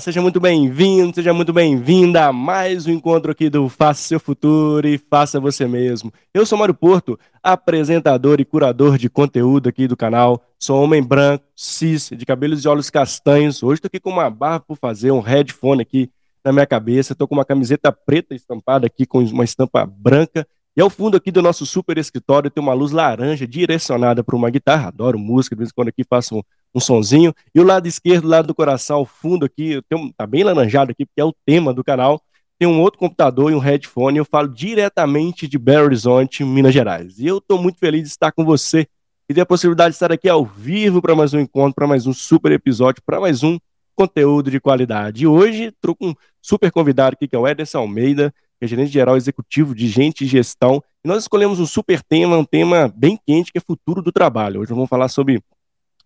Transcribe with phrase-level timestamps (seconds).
[0.00, 4.86] Seja muito bem-vindo, seja muito bem-vinda a mais um encontro aqui do Faça Seu Futuro
[4.86, 6.12] e Faça Você Mesmo.
[6.32, 10.40] Eu sou Mário Porto, apresentador e curador de conteúdo aqui do canal.
[10.58, 13.62] Sou homem branco, cis, de cabelos e olhos castanhos.
[13.62, 16.10] Hoje estou aqui com uma barra por fazer, um headphone aqui
[16.44, 17.12] na minha cabeça.
[17.12, 20.46] Estou com uma camiseta preta estampada aqui com uma estampa branca.
[20.76, 24.48] E ao fundo aqui do nosso super escritório tem uma luz laranja direcionada para uma
[24.48, 24.88] guitarra.
[24.88, 26.42] Adoro música, de vez em quando aqui faço um
[26.74, 27.34] um sonzinho.
[27.54, 30.90] E o lado esquerdo, o lado do coração, ao fundo aqui, tem tá bem laranjado
[30.90, 32.20] aqui, porque é o tema do canal.
[32.58, 34.18] Tem um outro computador e um headphone.
[34.18, 37.18] Eu falo diretamente de Belo Horizonte, Minas Gerais.
[37.18, 38.86] E eu estou muito feliz de estar com você
[39.28, 42.06] e ter a possibilidade de estar aqui ao vivo para mais um encontro, para mais
[42.06, 43.58] um super episódio, para mais um
[43.94, 45.24] conteúdo de qualidade.
[45.24, 48.68] E hoje estou com um super convidado aqui, que é o Ederson Almeida, que é
[48.68, 50.82] gerente geral executivo de gente e gestão.
[51.04, 54.60] E nós escolhemos um super tema, um tema bem quente, que é futuro do trabalho.
[54.60, 55.42] Hoje vamos falar sobre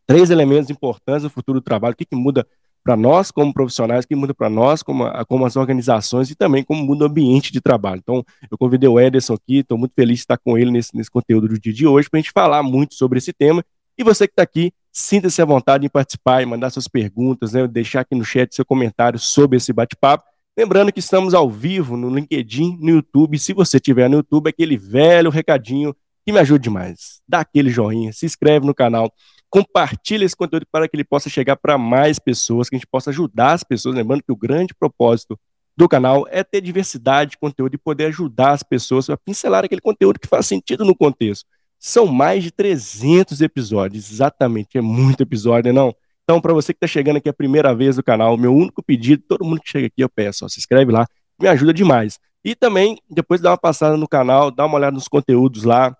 [0.06, 2.46] três elementos importantes no futuro do trabalho, o que, que muda
[2.82, 6.64] para nós como profissionais, o que muda para nós como, como as organizações e também
[6.64, 8.00] como muda o ambiente de trabalho.
[8.02, 11.10] Então, eu convidei o Ederson aqui, estou muito feliz de estar com ele nesse, nesse
[11.10, 13.64] conteúdo do dia de hoje, para a gente falar muito sobre esse tema.
[13.96, 17.66] E você que está aqui, sinta-se à vontade em participar e mandar suas perguntas, né,
[17.68, 20.24] deixar aqui no chat seu comentário sobre esse bate-papo.
[20.56, 23.38] Lembrando que estamos ao vivo no LinkedIn, no YouTube.
[23.38, 27.20] Se você estiver no YouTube, aquele velho recadinho que me ajude demais.
[27.28, 29.12] Dá aquele joinha, se inscreve no canal,
[29.50, 33.10] compartilhe esse conteúdo para que ele possa chegar para mais pessoas, que a gente possa
[33.10, 33.94] ajudar as pessoas.
[33.94, 35.38] Lembrando que o grande propósito
[35.76, 39.80] do canal é ter diversidade de conteúdo e poder ajudar as pessoas a pincelar aquele
[39.80, 41.46] conteúdo que faz sentido no contexto.
[41.78, 45.94] São mais de 300 episódios, exatamente, é muito episódio, não?
[46.22, 49.24] Então, para você que está chegando aqui a primeira vez no canal, meu único pedido,
[49.26, 51.06] todo mundo que chega aqui, eu peço, ó, se inscreve lá,
[51.40, 52.18] me ajuda demais.
[52.44, 55.96] E também, depois dá uma passada no canal, dá uma olhada nos conteúdos lá,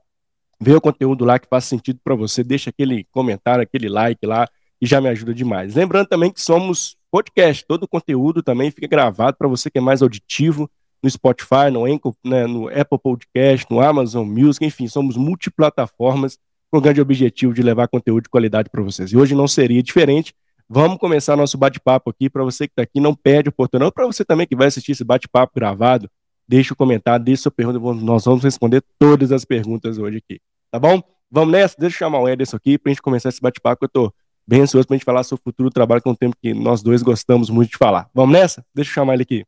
[0.63, 4.49] vê o conteúdo lá que faz sentido para você, deixa aquele comentário, aquele like lá,
[4.81, 5.75] e já me ajuda demais.
[5.75, 9.81] Lembrando também que somos podcast, todo o conteúdo também fica gravado para você que é
[9.81, 10.71] mais auditivo,
[11.03, 16.39] no Spotify, no, Anchor, né, no Apple Podcast, no Amazon Music, enfim, somos multiplataformas
[16.71, 19.11] com o grande objetivo de levar conteúdo de qualidade para vocês.
[19.11, 20.33] E hoje não seria diferente.
[20.69, 22.31] Vamos começar nosso bate-papo aqui.
[22.31, 23.93] Para você que está aqui, não perde oportunidade.
[23.93, 26.09] Para você também que vai assistir esse bate-papo gravado,
[26.53, 27.79] deixa o comentário, deixa sua pergunta.
[28.05, 30.39] Nós vamos responder todas as perguntas hoje aqui.
[30.71, 31.03] Tá bom?
[31.31, 31.75] Vamos nessa?
[31.79, 33.87] Deixa eu chamar o Ederson aqui pra gente começar esse bate-papo.
[33.87, 34.13] Eu tô
[34.47, 36.53] bem ansioso pra gente falar sobre o futuro do trabalho, que é um tempo que
[36.53, 38.11] nós dois gostamos muito de falar.
[38.13, 38.63] Vamos nessa?
[38.75, 39.47] Deixa eu chamar ele aqui.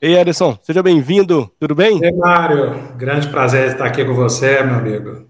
[0.00, 2.02] Ei, Ederson, seja bem-vindo, tudo bem?
[2.02, 5.26] Ei, Mário, grande prazer estar aqui com você, meu amigo.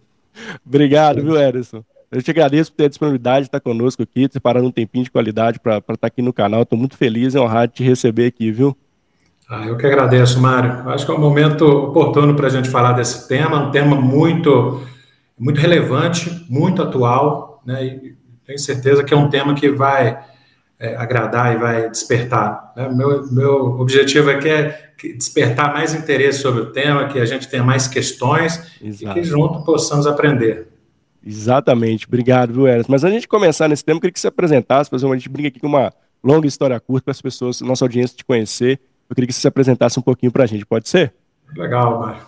[0.64, 1.84] Obrigado, viu, Ederson?
[2.12, 5.10] Eu te agradeço por ter a disponibilidade de estar conosco aqui, separando um tempinho de
[5.10, 6.62] qualidade para estar aqui no canal.
[6.62, 8.76] Estou muito feliz e honrado de te receber aqui, viu?
[9.48, 10.88] Ah, eu que agradeço, Mário.
[10.90, 14.82] Acho que é um momento oportuno para a gente falar desse tema, um tema muito,
[15.38, 17.84] muito relevante, muito atual, né?
[17.84, 20.18] E tenho certeza que é um tema que vai
[20.78, 22.72] é, agradar e vai despertar.
[22.76, 22.88] Né?
[22.88, 27.62] Meu, meu objetivo aqui é despertar mais interesse sobre o tema, que a gente tenha
[27.62, 29.18] mais questões Exato.
[29.18, 30.68] e que junto possamos aprender.
[31.24, 32.86] Exatamente, obrigado, viu, Eras?
[32.88, 35.48] Mas antes de gente começar nesse tema, eu queria que você apresentasse, a gente brinca
[35.48, 35.92] aqui com uma
[36.22, 39.48] longa história curta para as pessoas, nossa audiência te conhecer eu queria que você se
[39.48, 41.12] apresentasse um pouquinho para a gente, pode ser?
[41.56, 42.22] Legal, Mário.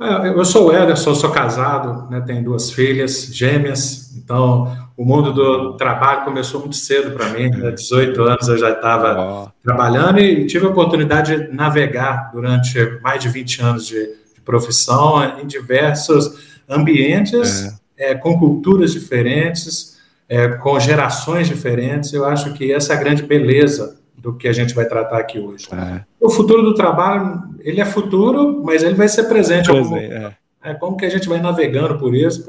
[0.00, 5.32] É, eu sou o Ederson, sou casado, né, tenho duas filhas gêmeas, então o mundo
[5.32, 10.44] do trabalho começou muito cedo para mim, né, 18 anos eu já estava trabalhando e
[10.46, 13.94] tive a oportunidade de navegar durante mais de 20 anos de,
[14.34, 17.66] de profissão em diversos ambientes,
[17.96, 18.10] é.
[18.10, 22.12] É, com culturas diferentes, é, com gerações diferentes.
[22.12, 25.40] Eu acho que essa é a grande beleza do que a gente vai tratar aqui
[25.40, 25.68] hoje.
[25.72, 26.04] É.
[26.20, 29.68] O futuro do trabalho, ele é futuro, mas ele vai ser presente.
[29.68, 30.32] Como, é.
[30.62, 30.74] é.
[30.74, 32.48] como que a gente vai navegando por isso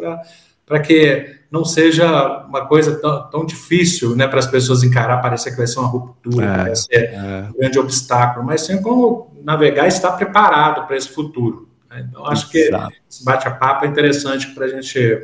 [0.66, 5.52] para que não seja uma coisa tão, tão difícil né, para as pessoas encarar, parecer
[5.52, 6.58] que vai ser uma ruptura, é.
[6.58, 7.48] vai ser é.
[7.50, 11.68] um grande obstáculo, mas sim como navegar e estar preparado para esse futuro.
[11.90, 12.06] Né?
[12.08, 12.90] Então, acho Exato.
[12.90, 15.24] que esse bate-papo é interessante para a gente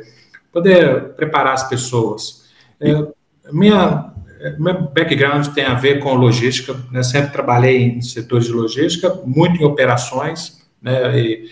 [0.52, 2.50] poder preparar as pessoas.
[2.80, 3.06] É,
[3.52, 4.12] minha
[4.58, 7.02] meu background tem a ver com logística, né?
[7.02, 11.18] sempre trabalhei em setores de logística, muito em operações, né?
[11.18, 11.50] E,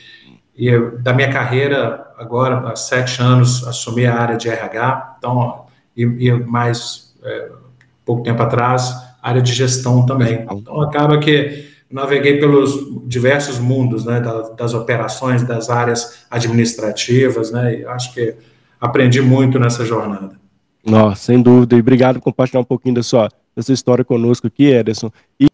[0.56, 6.02] e da minha carreira, agora, há sete anos, assumi a área de RH, então, e,
[6.02, 7.50] e mais é,
[8.04, 8.92] pouco tempo atrás,
[9.22, 10.46] área de gestão também.
[10.50, 12.74] Então, acaba que naveguei pelos
[13.06, 18.34] diversos mundos, né, das, das operações, das áreas administrativas, né, e acho que
[18.80, 20.37] aprendi muito nessa jornada.
[20.88, 21.76] Nossa, sem dúvida.
[21.76, 25.10] E obrigado por compartilhar um pouquinho da sua, da sua história conosco aqui, Ederson.
[25.38, 25.46] E,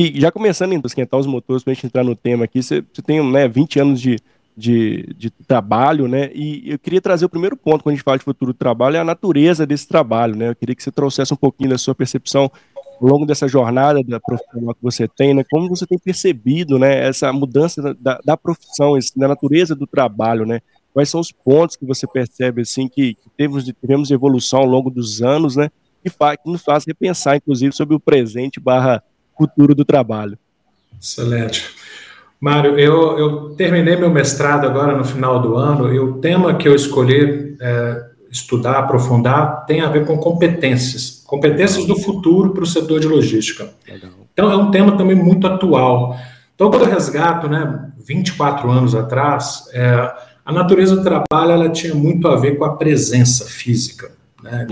[0.00, 2.82] e já começando a esquentar os motores para a gente entrar no tema aqui, você,
[2.92, 4.18] você tem né, 20 anos de,
[4.56, 6.30] de, de trabalho, né?
[6.34, 8.96] E eu queria trazer o primeiro ponto quando a gente fala de futuro do trabalho,
[8.96, 10.48] é a natureza desse trabalho, né?
[10.48, 12.50] Eu queria que você trouxesse um pouquinho da sua percepção
[13.00, 15.44] ao longo dessa jornada da profissional que você tem, né?
[15.50, 17.06] Como você tem percebido, né?
[17.06, 20.60] Essa mudança da, da profissão, da natureza do trabalho, né?
[20.96, 24.88] Quais são os pontos que você percebe, assim, que, que temos, tivemos evolução ao longo
[24.88, 25.70] dos anos, né?
[26.02, 29.02] Que, faz, que nos faz repensar, inclusive, sobre o presente barra
[29.36, 30.38] futuro do trabalho.
[30.98, 31.68] Excelente.
[32.40, 36.66] Mário, eu, eu, terminei meu mestrado agora no final do ano e o tema que
[36.66, 42.66] eu escolhi é, estudar, aprofundar, tem a ver com competências, competências do futuro para o
[42.66, 43.68] setor de logística.
[44.32, 46.16] Então, é um tema também muito atual.
[46.54, 51.92] Então, quando eu resgato, né, 24 anos atrás, é, a natureza do trabalho ela tinha
[51.92, 54.12] muito a ver com a presença física.
[54.40, 54.64] Né?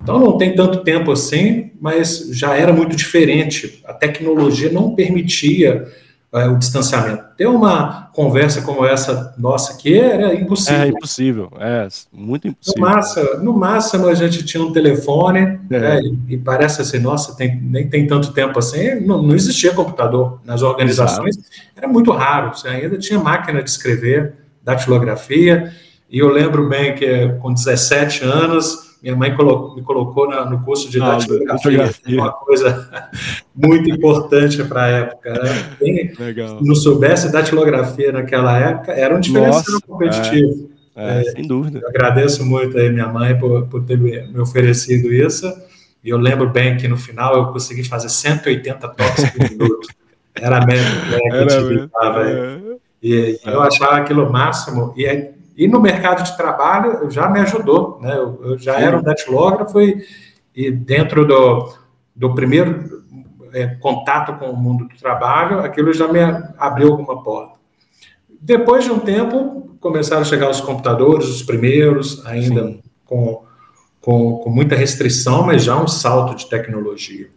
[0.00, 3.82] Então, não tem tanto tempo assim, mas já era muito diferente.
[3.84, 5.88] A tecnologia não permitia
[6.32, 7.24] é, o distanciamento.
[7.36, 10.80] Ter uma conversa como essa nossa aqui era impossível.
[10.80, 12.80] É impossível, é muito impossível.
[12.80, 15.78] No máximo, no máximo a gente tinha um telefone é.
[15.80, 19.72] né, e, e, parece assim, nossa, tem, nem tem tanto tempo assim, não, não existia
[19.72, 21.50] computador nas organizações, Exato.
[21.76, 25.72] era muito raro, você ainda tinha máquina de escrever, datilografia,
[26.10, 30.62] e eu lembro bem que com 17 anos minha mãe colocou, me colocou na, no
[30.62, 32.88] curso de ah, datilografia, uma coisa
[33.52, 35.32] muito importante para a época.
[35.32, 35.76] Né?
[35.78, 36.60] Quem Legal.
[36.62, 40.70] não soubesse datilografia naquela época era um diferencial competitivo.
[40.94, 41.80] É, é, sem dúvida.
[41.80, 45.52] Eu agradeço muito aí minha mãe por, por ter me, oferecido isso.
[46.04, 49.88] E eu lembro bem que no final eu consegui fazer 180 toques por minuto.
[50.34, 52.28] Era média né, que eu utilizava.
[52.28, 52.71] É.
[53.02, 54.94] E, eu achava aquilo máximo.
[54.96, 58.16] E e no mercado de trabalho já me ajudou, né?
[58.16, 58.82] Eu, eu já Sim.
[58.82, 60.04] era um datilógrafo e,
[60.54, 61.72] e dentro do,
[62.16, 63.02] do primeiro
[63.52, 66.20] é, contato com o mundo do trabalho, aquilo já me
[66.58, 67.54] abriu alguma porta.
[68.40, 73.44] Depois de um tempo, começaram a chegar os computadores, os primeiros, ainda com,
[74.00, 77.28] com, com, muita restrição, mas já um salto de tecnologia.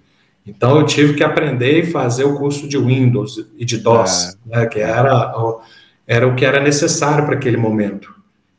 [0.46, 4.60] Então, eu tive que aprender e fazer o curso de Windows e de DOS, é.
[4.60, 5.34] né, que era
[6.08, 8.14] era o que era necessário para aquele momento.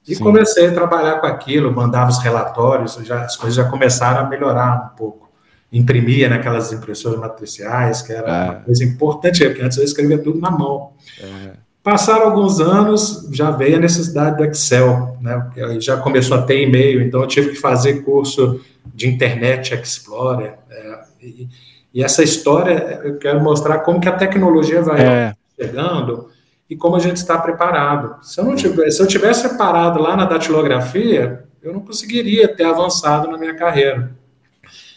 [0.06, 0.22] E Sim.
[0.22, 4.92] comecei a trabalhar com aquilo, mandava os relatórios, já, as coisas já começaram a melhorar
[4.92, 5.26] um pouco.
[5.72, 10.50] Imprimia naquelas impressoras matriciais, que era uma coisa importante, porque antes eu escrevia tudo na
[10.50, 10.92] mão.
[11.20, 11.52] É.
[11.82, 15.50] Passaram alguns anos, já veio a necessidade do Excel, né?
[15.80, 18.60] Já começou a ter e-mail, então eu tive que fazer curso
[18.94, 20.54] de Internet Explorer.
[20.70, 21.48] É, e,
[21.96, 25.34] e, essa história, eu quero mostrar como que a tecnologia vai é.
[25.58, 26.28] chegando
[26.68, 28.22] e como a gente está preparado.
[28.22, 32.64] Se eu não tivesse, se eu tivesse preparado lá na datilografia, eu não conseguiria ter
[32.64, 34.14] avançado na minha carreira.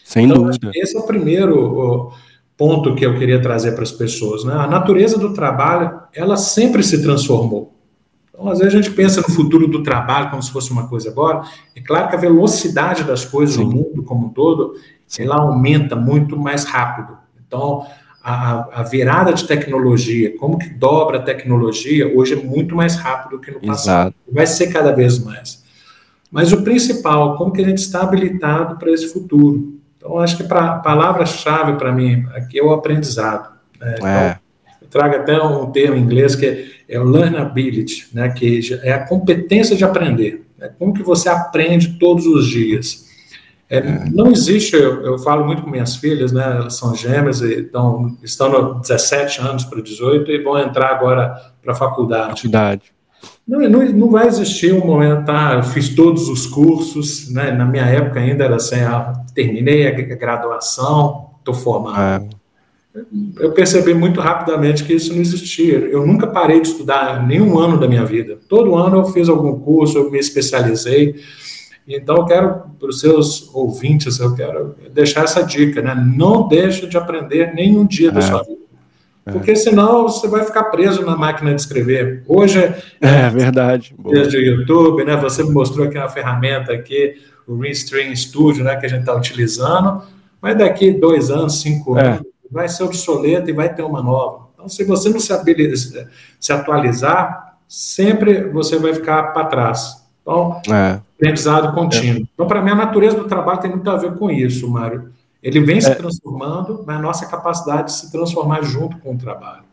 [0.04, 0.70] Sem então, dúvida.
[0.74, 2.12] Esse é o primeiro
[2.54, 4.44] ponto que eu queria trazer para as pessoas.
[4.44, 4.52] Né?
[4.52, 7.72] A natureza do trabalho, ela sempre se transformou.
[8.28, 11.08] Então, às vezes a gente pensa no futuro do trabalho como se fosse uma coisa
[11.08, 11.44] agora.
[11.74, 13.64] É claro que a velocidade das coisas Sim.
[13.64, 14.74] no mundo como um todo.
[15.18, 17.18] Ela aumenta muito mais rápido.
[17.46, 17.86] Então,
[18.22, 23.38] a, a, virada de tecnologia, como que dobra a tecnologia, hoje é muito mais rápido
[23.38, 24.08] do que no passado.
[24.08, 24.16] Exato.
[24.30, 25.64] Vai ser cada vez mais.
[26.30, 29.80] Mas o principal, como que a gente está habilitado para esse futuro?
[29.96, 33.50] Então, acho que a palavra-chave para mim aqui é o aprendizado.
[33.80, 33.94] Né?
[33.96, 34.38] Então, é.
[34.80, 38.28] eu trago até um termo em inglês que é, é o learnability, né?
[38.28, 40.46] que é a competência de aprender.
[40.56, 40.70] Né?
[40.78, 43.09] Como que você aprende todos os dias.
[43.70, 46.56] É, não existe, eu, eu, falo muito com minhas filhas, né?
[46.56, 51.32] Elas são gêmeas e estão, estão no 17 anos para 18 e vão entrar agora
[51.62, 52.42] para a faculdade.
[52.42, 52.92] Faculdade.
[53.46, 55.54] Não, não, não, vai existir um momento, tá?
[55.54, 57.52] Eu fiz todos os cursos, né?
[57.52, 62.26] Na minha época ainda era assim, ah, terminei a graduação, estou formado.
[62.36, 62.40] É.
[63.38, 65.78] Eu percebi muito rapidamente que isso não existia.
[65.78, 68.36] Eu nunca parei de estudar nenhum ano da minha vida.
[68.48, 71.14] Todo ano eu fiz algum curso, eu me especializei.
[71.96, 75.94] Então, eu quero, para os seus ouvintes, eu quero deixar essa dica, né?
[75.94, 78.12] Não deixe de aprender nenhum dia é.
[78.12, 78.60] da sua vida.
[79.26, 79.32] É.
[79.32, 82.22] Porque senão você vai ficar preso na máquina de escrever.
[82.26, 83.94] Hoje é, é verdade.
[83.98, 85.16] Desde o YouTube, né?
[85.16, 87.16] Você me mostrou aqui uma ferramenta aqui,
[87.46, 88.76] o Restream Studio, né?
[88.76, 90.02] Que a gente está utilizando.
[90.40, 92.06] Mas daqui dois anos, cinco é.
[92.06, 94.48] anos, vai ser obsoleto e vai ter uma nova.
[94.54, 95.32] Então, se você não se,
[96.38, 100.02] se atualizar, sempre você vai ficar para trás.
[100.22, 100.98] Então, é.
[101.20, 102.22] Aprendizado contínuo.
[102.22, 102.26] É.
[102.34, 105.12] Então, para mim, a natureza do trabalho tem muito a ver com isso, Mário.
[105.42, 105.94] Ele vem se é.
[105.94, 109.64] transformando, mas a nossa capacidade de se transformar junto com o trabalho.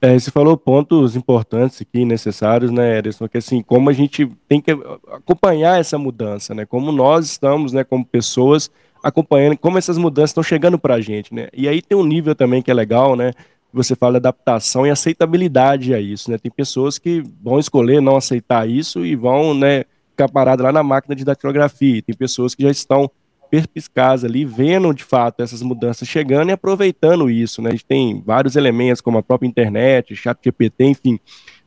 [0.00, 4.60] É, você falou pontos importantes aqui, necessários, né, Ederson, que assim, como a gente tem
[4.60, 4.70] que
[5.12, 8.70] acompanhar essa mudança, né, como nós estamos, né, como pessoas,
[9.02, 12.34] acompanhando, como essas mudanças estão chegando para a gente, né, e aí tem um nível
[12.34, 13.32] também que é legal, né,
[13.70, 16.38] você fala de adaptação e aceitabilidade a isso, né?
[16.38, 19.84] Tem pessoas que vão escolher não aceitar isso e vão, né,
[20.16, 22.02] ficar paradas lá na máquina de datilografia.
[22.02, 23.10] Tem pessoas que já estão
[23.50, 27.68] perspicazes ali, vendo de fato essas mudanças chegando e aproveitando isso, né?
[27.68, 31.20] A gente tem vários elementos, como a própria internet, chat GPT, enfim,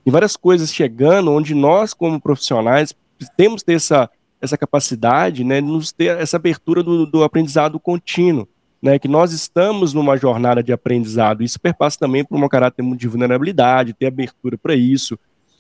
[0.04, 2.94] tem várias coisas chegando onde nós, como profissionais,
[3.38, 4.10] temos ter essa,
[4.42, 8.48] essa capacidade, né, de nos ter essa abertura do, do aprendizado contínuo
[8.82, 11.44] né, que nós estamos numa jornada de aprendizado.
[11.44, 15.20] Isso perpassa também por um caráter de vulnerabilidade, ter abertura para isso.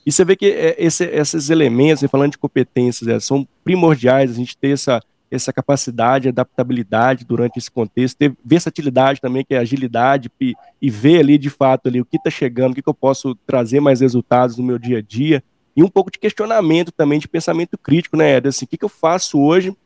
[0.09, 4.33] E você vê que é, esse, esses elementos, falando de competências, é, são primordiais, a
[4.33, 4.99] gente ter essa,
[5.29, 11.19] essa capacidade, adaptabilidade durante esse contexto, ter versatilidade também, que é agilidade, e, e ver
[11.19, 14.01] ali de fato ali o que está chegando, o que, que eu posso trazer mais
[14.01, 15.43] resultados no meu dia a dia,
[15.75, 18.47] e um pouco de questionamento também, de pensamento crítico, né, Ed?
[18.47, 19.77] Assim, o que, que eu faço hoje, o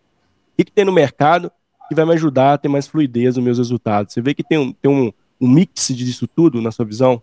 [0.56, 1.52] que, que tem no mercado,
[1.90, 4.14] que vai me ajudar a ter mais fluidez nos meus resultados.
[4.14, 5.12] Você vê que tem um, tem um,
[5.42, 7.22] um mix disso tudo na sua visão?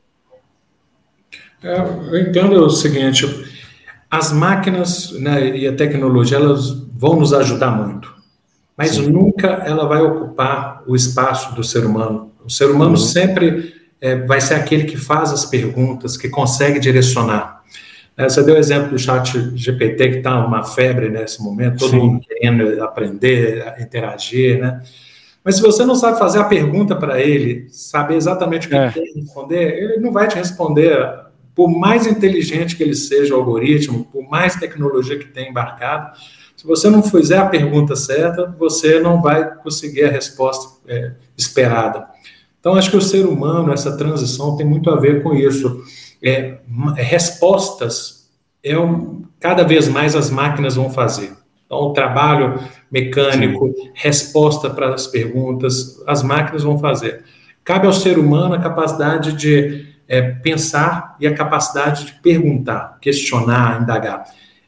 [1.63, 3.27] É, eu entendo o seguinte:
[4.11, 8.13] as máquinas né, e a tecnologia elas vão nos ajudar muito,
[8.77, 9.11] mas Sim.
[9.11, 12.33] nunca ela vai ocupar o espaço do ser humano.
[12.45, 12.97] O ser humano uhum.
[12.97, 17.61] sempre é, vai ser aquele que faz as perguntas, que consegue direcionar.
[18.17, 21.91] É, você deu o exemplo do chat GPT, que está uma febre nesse momento, todo
[21.91, 21.99] Sim.
[21.99, 24.83] mundo querendo aprender, interagir, né?
[25.43, 28.91] Mas se você não sabe fazer a pergunta para ele, saber exatamente o que é.
[28.91, 30.99] tem responder, ele não vai te responder.
[31.55, 36.17] Por mais inteligente que ele seja o algoritmo, por mais tecnologia que tenha embarcado,
[36.57, 42.07] se você não fizer a pergunta certa, você não vai conseguir a resposta é, esperada.
[42.59, 45.83] Então, acho que o ser humano, essa transição, tem muito a ver com isso
[46.23, 46.59] é,
[46.97, 48.29] respostas
[48.63, 51.33] é um, cada vez mais as máquinas vão fazer.
[51.65, 53.91] Então, o trabalho mecânico, Sim.
[53.95, 57.25] resposta para as perguntas, as máquinas vão fazer.
[57.65, 63.81] Cabe ao ser humano a capacidade de é, pensar e a capacidade de perguntar, questionar,
[63.81, 64.25] indagar.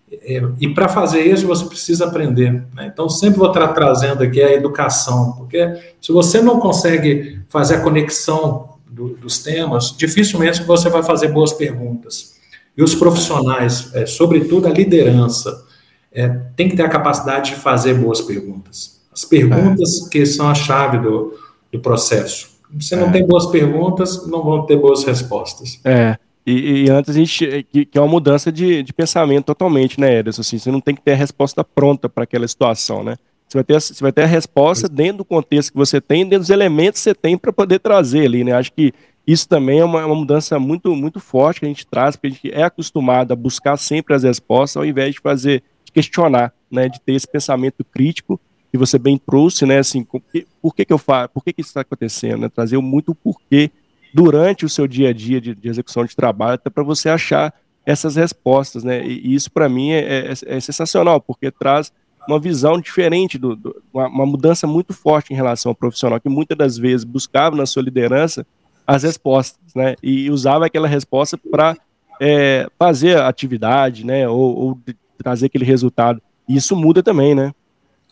[0.08, 2.64] É, e para fazer isso, você precisa aprender.
[2.72, 2.88] Né?
[2.92, 7.80] Então, sempre vou estar trazendo aqui a educação, porque se você não consegue fazer a
[7.80, 12.34] conexão do, dos temas, dificilmente você vai fazer boas perguntas.
[12.76, 15.66] E os profissionais, é, sobretudo a liderança,
[16.12, 19.00] é, tem que ter a capacidade de fazer boas perguntas.
[19.12, 20.08] As perguntas é.
[20.08, 21.36] que são a chave do,
[21.72, 22.51] do processo.
[22.80, 23.12] Se não é.
[23.12, 25.80] tem boas perguntas, não vão ter boas respostas.
[25.84, 26.16] É.
[26.46, 27.66] E, e, antes a gente.
[27.70, 30.40] Que, que, é uma mudança de, de pensamento totalmente, né, Ederson?
[30.40, 33.16] Assim, você não tem que ter a resposta pronta para aquela situação, né?
[33.48, 36.40] Você vai, ter, você vai ter a resposta dentro do contexto que você tem, dentro
[36.40, 38.52] dos elementos que você tem para poder trazer ali, né?
[38.52, 38.92] Acho que
[39.26, 42.26] isso também é uma, é uma, mudança muito, muito forte que a gente traz, porque
[42.26, 46.52] a gente é acostumado a buscar sempre as respostas, ao invés de fazer, de questionar,
[46.70, 46.88] né?
[46.88, 48.40] De ter esse pensamento crítico
[48.72, 49.78] que você bem trouxe, né?
[49.78, 52.48] Assim, por que, que, eu faço, por que, que isso está acontecendo, né?
[52.48, 53.70] Trazer muito porquê
[54.14, 57.52] durante o seu dia a dia de, de execução de trabalho, até para você achar
[57.84, 59.06] essas respostas, né?
[59.06, 61.92] E, e isso para mim é, é, é sensacional, porque traz
[62.26, 66.28] uma visão diferente, do, do uma, uma, mudança muito forte em relação ao profissional, que
[66.30, 68.46] muitas das vezes buscava na sua liderança
[68.86, 69.96] as respostas, né?
[70.02, 71.76] E usava aquela resposta para
[72.18, 74.26] é, fazer a atividade, né?
[74.26, 74.78] Ou, ou,
[75.18, 76.22] trazer aquele resultado.
[76.48, 77.52] E isso muda também, né?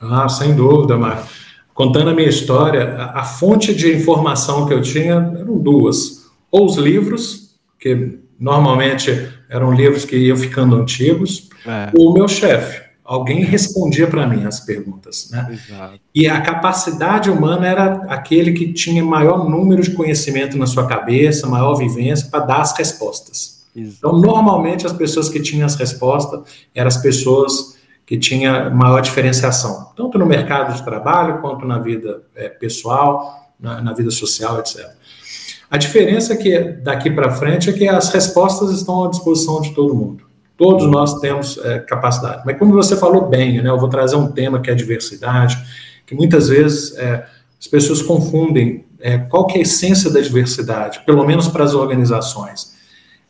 [0.00, 1.28] Ah, sem dúvida, Marco.
[1.74, 6.26] Contando a minha história, a, a fonte de informação que eu tinha eram duas.
[6.50, 11.90] Ou os livros, que normalmente eram livros que iam ficando antigos, é.
[11.94, 15.48] ou o meu chefe alguém respondia para mim as perguntas, né?
[15.50, 16.00] Exato.
[16.14, 21.48] E a capacidade humana era aquele que tinha maior número de conhecimento na sua cabeça,
[21.48, 23.64] maior vivência para dar as respostas.
[23.74, 23.96] Exato.
[23.98, 26.42] Então, normalmente as pessoas que tinham as respostas
[26.72, 27.79] eram as pessoas
[28.10, 33.80] que tinham maior diferenciação, tanto no mercado de trabalho quanto na vida é, pessoal, na,
[33.80, 34.84] na vida social, etc.
[35.70, 39.72] A diferença é que daqui para frente é que as respostas estão à disposição de
[39.76, 40.24] todo mundo.
[40.56, 42.42] Todos nós temos é, capacidade.
[42.44, 45.56] Mas como você falou bem, né, eu vou trazer um tema que é a diversidade,
[46.04, 47.24] que muitas vezes é,
[47.60, 51.74] as pessoas confundem é, qual que é a essência da diversidade, pelo menos para as
[51.74, 52.74] organizações.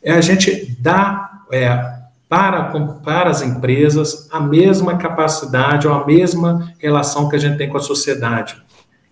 [0.01, 2.00] É a gente dar é,
[2.31, 2.63] para,
[3.03, 7.75] para as empresas a mesma capacidade ou a mesma relação que a gente tem com
[7.75, 8.55] a sociedade,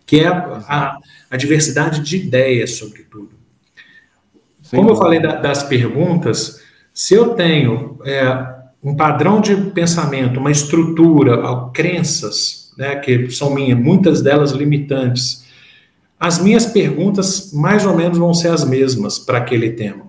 [0.06, 0.98] que é a,
[1.30, 3.32] a diversidade de ideias, sobretudo.
[4.74, 6.62] Como eu falei da, das perguntas,
[6.94, 11.42] se eu tenho é, um padrão de pensamento, uma estrutura,
[11.74, 15.46] crenças, né, que são minhas, muitas delas limitantes,
[16.18, 20.09] as minhas perguntas mais ou menos vão ser as mesmas para aquele tema.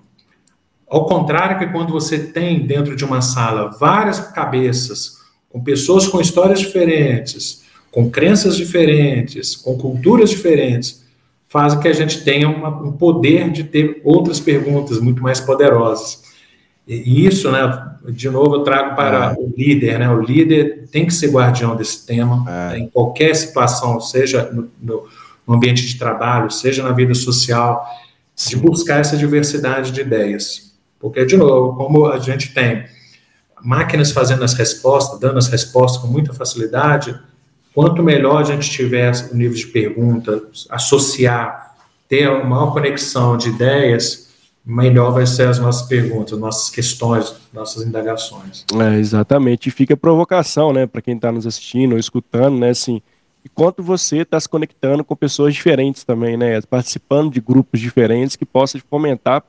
[0.91, 6.19] Ao contrário que quando você tem dentro de uma sala várias cabeças, com pessoas com
[6.19, 11.05] histórias diferentes, com crenças diferentes, com culturas diferentes,
[11.47, 16.23] fazem que a gente tenha uma, um poder de ter outras perguntas muito mais poderosas.
[16.85, 19.41] E isso, né, de novo, eu trago para é.
[19.41, 20.09] o líder, né?
[20.09, 22.51] O líder tem que ser guardião desse tema é.
[22.51, 25.07] né, em qualquer situação, seja no, no,
[25.47, 27.85] no, ambiente de trabalho, seja na vida social,
[28.35, 28.49] Sim.
[28.49, 30.70] de buscar essa diversidade de ideias.
[31.01, 32.85] Porque, de novo, como a gente tem
[33.63, 37.17] máquinas fazendo as respostas, dando as respostas com muita facilidade,
[37.73, 41.75] quanto melhor a gente tiver o nível de pergunta, associar,
[42.07, 44.29] ter uma maior conexão de ideias,
[44.65, 48.65] melhor vai ser as nossas perguntas, nossas questões, nossas indagações.
[48.73, 49.69] É, exatamente.
[49.69, 53.01] E fica a provocação, né, para quem está nos assistindo ou escutando, né, assim,
[53.43, 58.45] enquanto você está se conectando com pessoas diferentes também, né, participando de grupos diferentes que
[58.45, 59.43] possam fomentar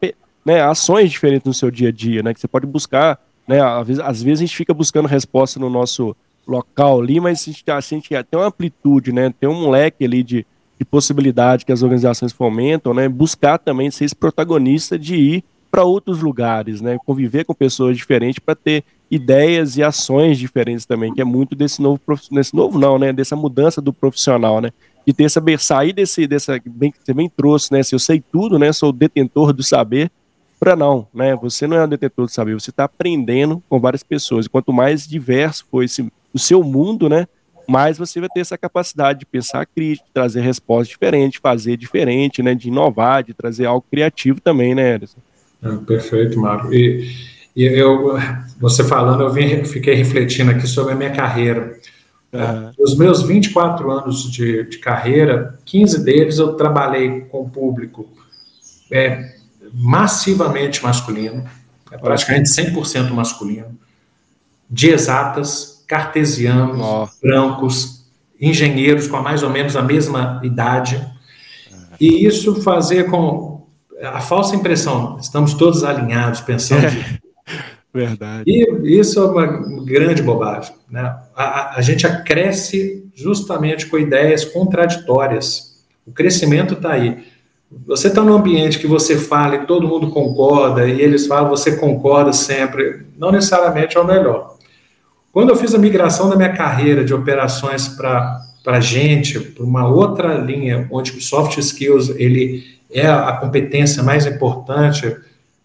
[0.45, 3.87] né, ações diferentes no seu dia a dia, né, que você pode buscar, né, às
[3.87, 7.71] vezes, às vezes a gente fica buscando resposta no nosso local ali, mas a gente,
[7.71, 10.47] a gente tem uma amplitude, né, tem um leque ali de,
[10.79, 15.85] de possibilidade que as organizações fomentam, né, buscar também ser esse protagonista de ir para
[15.85, 21.21] outros lugares, né, conviver com pessoas diferentes para ter ideias e ações diferentes também, que
[21.21, 24.71] é muito desse novo desse novo não, né, dessa mudança do profissional, né,
[25.07, 28.59] de ter saber sair desse dessa bem você bem trouxe, né, se eu sei tudo,
[28.59, 30.11] né, sou detentor do saber,
[30.63, 34.05] para não, né, você não é o detentor do saber, você está aprendendo com várias
[34.05, 37.27] pessoas, e quanto mais diverso for esse o seu mundo, né,
[37.69, 42.45] mais você vai ter essa capacidade de pensar crítico, de trazer respostas diferentes, fazer diferente,
[42.45, 45.19] né, de inovar, de trazer algo criativo também, né, Ederson?
[45.65, 46.73] É, perfeito, Mário.
[46.73, 47.11] E,
[47.57, 48.17] e, eu,
[48.61, 51.77] você falando, eu vim, fiquei refletindo aqui sobre a minha carreira.
[52.33, 52.71] Uhum.
[52.79, 58.09] Os meus 24 anos de, de carreira, 15 deles eu trabalhei com o público
[58.93, 59.42] é,
[59.73, 61.45] massivamente masculino,
[61.91, 63.79] é praticamente 100% masculino,
[64.69, 67.09] de exatas, cartesianos, oh.
[67.23, 68.07] brancos,
[68.41, 71.01] engenheiros com mais ou menos a mesma idade.
[72.01, 73.67] E isso fazer com
[74.03, 76.87] a falsa impressão, estamos todos alinhados, pensando.
[76.87, 77.19] É,
[77.95, 78.45] verdade.
[78.47, 79.47] E isso é uma
[79.85, 80.75] grande bobagem.
[80.91, 81.03] Né?
[81.37, 85.85] A, a, a gente cresce justamente com ideias contraditórias.
[86.05, 87.32] O crescimento está aí.
[87.87, 91.77] Você está num ambiente que você fala e todo mundo concorda, e eles falam, você
[91.77, 94.57] concorda sempre, não necessariamente é o melhor.
[95.33, 100.35] Quando eu fiz a migração da minha carreira de operações para gente, para uma outra
[100.35, 105.17] linha, onde o soft skills ele é a competência mais importante,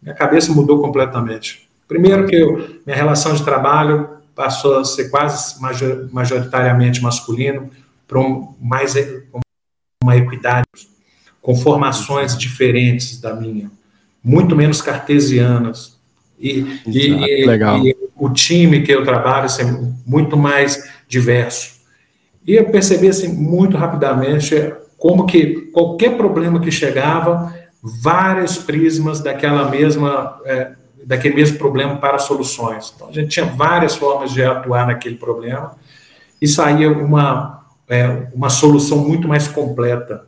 [0.01, 1.67] minha cabeça mudou completamente.
[1.87, 5.55] Primeiro que eu, minha relação de trabalho passou a ser quase
[6.11, 7.69] majoritariamente masculino,
[8.07, 8.93] para um, mais
[10.01, 10.65] uma equidade,
[11.47, 13.71] com formações diferentes da minha,
[14.21, 15.97] muito menos cartesianas.
[16.37, 19.65] E, e, e o time que eu trabalho ser
[20.05, 21.77] muito mais diverso.
[22.45, 29.69] E eu percebi assim, muito rapidamente como que qualquer problema que chegava, vários prismas daquela
[29.69, 30.73] mesma, é,
[31.05, 32.91] daquele mesmo problema para soluções.
[32.93, 35.77] Então, a gente tinha várias formas de atuar naquele problema
[36.41, 40.26] e saía uma, é, uma solução muito mais completa,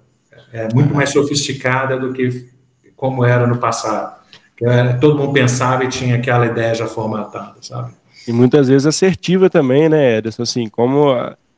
[0.51, 2.49] é, muito mais sofisticada do que
[2.95, 4.19] como era no passado
[4.59, 7.93] que todo mundo pensava e tinha aquela ideia já formatada, sabe?
[8.27, 10.43] E muitas vezes assertiva também, né, Ederson?
[10.43, 11.15] Assim, como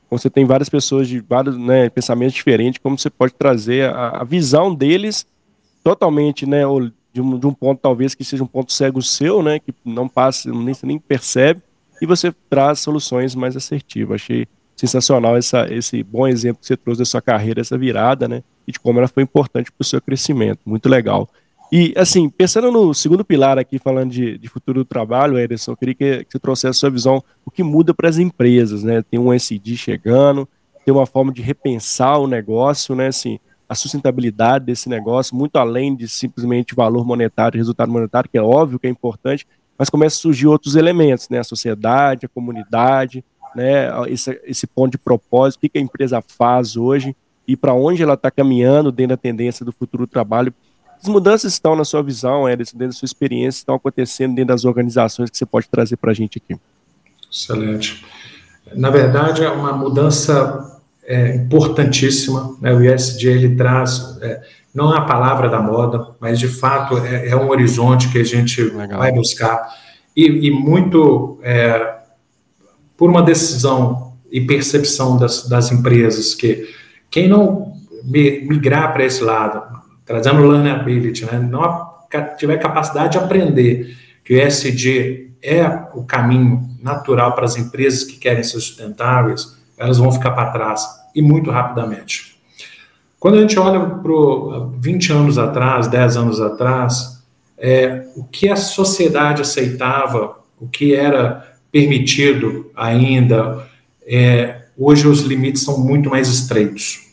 [0.10, 4.23] você tem várias pessoas de vários né, pensamentos diferentes, como você pode trazer a, a
[4.23, 5.25] visão deles
[5.84, 6.62] totalmente, né,
[7.12, 10.08] de um, de um, ponto talvez que seja um ponto cego seu, né, que não
[10.08, 11.62] passa, nem, nem percebe,
[11.99, 14.21] e você traz soluções mais assertivas.
[14.21, 14.47] Achei
[14.81, 18.71] sensacional essa, esse bom exemplo que você trouxe da sua carreira, essa virada, né, e
[18.71, 20.59] de como ela foi importante para o seu crescimento.
[20.65, 21.29] Muito legal.
[21.71, 25.77] E, assim, pensando no segundo pilar aqui, falando de, de futuro do trabalho, Ederson, eu
[25.77, 29.01] queria que, que você trouxesse a sua visão, o que muda para as empresas, né?
[29.03, 30.49] Tem um SD chegando,
[30.83, 33.07] tem uma forma de repensar o negócio, né?
[33.07, 33.39] Assim,
[33.69, 38.77] a sustentabilidade desse negócio, muito além de simplesmente valor monetário, resultado monetário, que é óbvio
[38.77, 41.39] que é importante, mas começa a surgir outros elementos, né?
[41.39, 43.23] A sociedade, a comunidade,
[43.55, 43.89] né?
[44.07, 47.15] Esse, esse ponto de propósito, o que, a empresa faz hoje
[47.47, 50.53] e para onde ela está caminhando dentro da tendência do futuro do trabalho
[51.01, 54.65] as mudanças estão na sua visão, Edson, dentro da sua experiência, estão acontecendo dentro das
[54.65, 56.59] organizações que você pode trazer para a gente aqui?
[57.31, 58.05] Excelente.
[58.75, 62.55] Na verdade, é uma mudança é, importantíssima.
[62.61, 62.71] Né?
[62.71, 64.41] O ISD ele traz, é,
[64.75, 68.23] não é a palavra da moda, mas de fato é, é um horizonte que a
[68.23, 68.99] gente Legal.
[68.99, 69.75] vai buscar.
[70.15, 71.95] E, e muito é,
[73.01, 76.69] por uma decisão e percepção das, das empresas que
[77.09, 79.63] quem não migrar para esse lado,
[80.05, 81.39] trazendo learnability, né?
[81.39, 81.95] não
[82.37, 88.17] tiver capacidade de aprender que o ESG é o caminho natural para as empresas que
[88.19, 90.85] querem ser sustentáveis, elas vão ficar para trás
[91.15, 92.39] e muito rapidamente.
[93.19, 97.23] Quando a gente olha para 20 anos atrás, 10 anos atrás,
[97.57, 103.67] é, o que a sociedade aceitava, o que era permitido ainda,
[104.05, 107.12] é, hoje os limites são muito mais estreitos.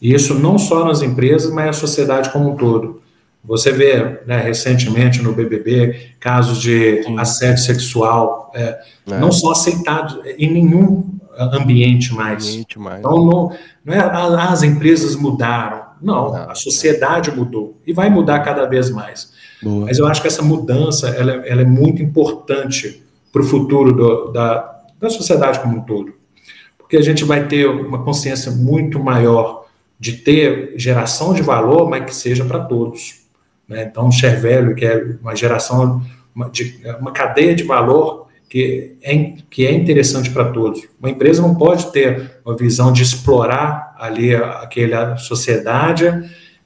[0.00, 3.02] E isso não só nas empresas, mas na sociedade como um todo.
[3.44, 7.18] Você vê né, recentemente no BBB casos de Sim.
[7.18, 8.78] assédio sexual é,
[9.10, 9.18] é.
[9.18, 12.46] não são aceitados em nenhum ambiente mais.
[12.46, 12.98] Ambiente mais.
[12.98, 13.52] Então, não,
[13.84, 15.88] não é ah, as empresas mudaram.
[16.00, 19.32] Não, não a sociedade mudou e vai mudar cada vez mais.
[19.62, 19.86] Boa.
[19.86, 24.32] Mas eu acho que essa mudança ela, ela é muito importante para o futuro do,
[24.32, 26.14] da, da sociedade como um todo.
[26.76, 29.66] Porque a gente vai ter uma consciência muito maior
[29.98, 33.26] de ter geração de valor, mas que seja para todos.
[33.68, 33.88] Né?
[33.90, 36.02] Então, o Cervelho, que é uma geração,
[36.34, 40.82] uma, de, uma cadeia de valor que é, que é interessante para todos.
[40.98, 46.06] Uma empresa não pode ter uma visão de explorar ali aquela sociedade,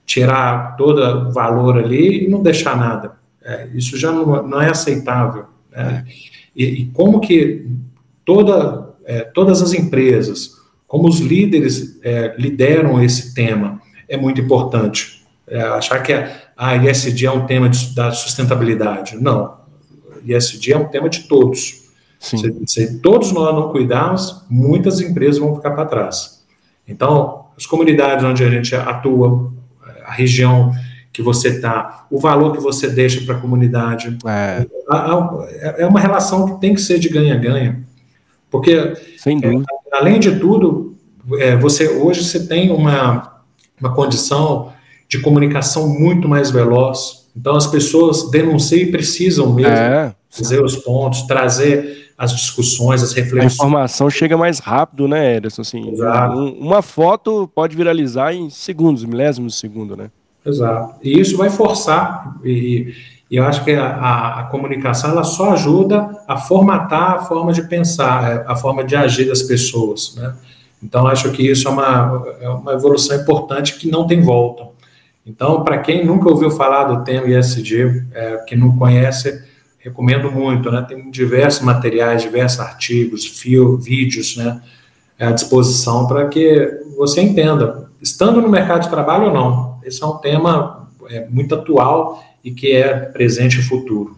[0.07, 3.17] tirar todo o valor ali e não deixar nada.
[3.45, 5.47] É, isso já não, não é aceitável.
[5.71, 6.05] Né?
[6.55, 7.67] E, e, como que
[8.25, 10.53] toda, é, todas as empresas,
[10.87, 15.23] como os líderes é, lideram esse tema, é muito importante.
[15.47, 19.17] É, achar que a, a ISD é um tema de, da sustentabilidade.
[19.17, 19.57] Não,
[20.25, 21.83] ESG é um tema de todos.
[22.19, 22.37] Se,
[22.67, 26.45] se, todos nós não cuidarmos, muitas empresas vão ficar para trás.
[26.87, 29.53] Então, as comunidades onde a gente atua,
[30.05, 30.73] a região
[31.13, 34.67] que você está, o valor que você deixa para a comunidade, é.
[35.83, 37.83] é uma relação que tem que ser de ganha-ganha.
[38.51, 38.73] Porque.
[38.73, 38.97] É,
[39.93, 40.97] além de tudo,
[41.39, 43.43] é, você hoje você tem uma,
[43.81, 44.73] uma condição
[45.09, 47.29] de comunicação muito mais veloz.
[47.37, 50.15] Então, as pessoas denunciam e precisam mesmo é.
[50.31, 53.53] fazer os pontos, trazer as discussões, as reflexões.
[53.53, 55.63] A informação chega mais rápido, né, Ederson?
[55.63, 60.11] Assim, um, uma foto pode viralizar em segundos, milésimos de segundo, né?
[60.45, 60.95] Exato.
[61.03, 62.93] E isso vai forçar, e,
[63.31, 67.63] e eu acho que a, a, comunicação ela só ajuda a formatar a forma de
[67.63, 70.35] pensar, a forma de agir das pessoas, né?
[70.83, 74.67] Então, acho que isso é uma, é uma evolução importante que não tem volta.
[75.25, 79.45] Então, para quem nunca ouviu falar do tema ISD, é, que não conhece,
[79.79, 80.85] recomendo muito, né?
[80.87, 84.61] Tem diversos materiais, diversos artigos, fio, vídeos, né?
[85.21, 89.72] À disposição para que você entenda, estando no mercado de trabalho ou não.
[89.85, 94.17] Esse é um tema é, muito atual e que é presente e futuro.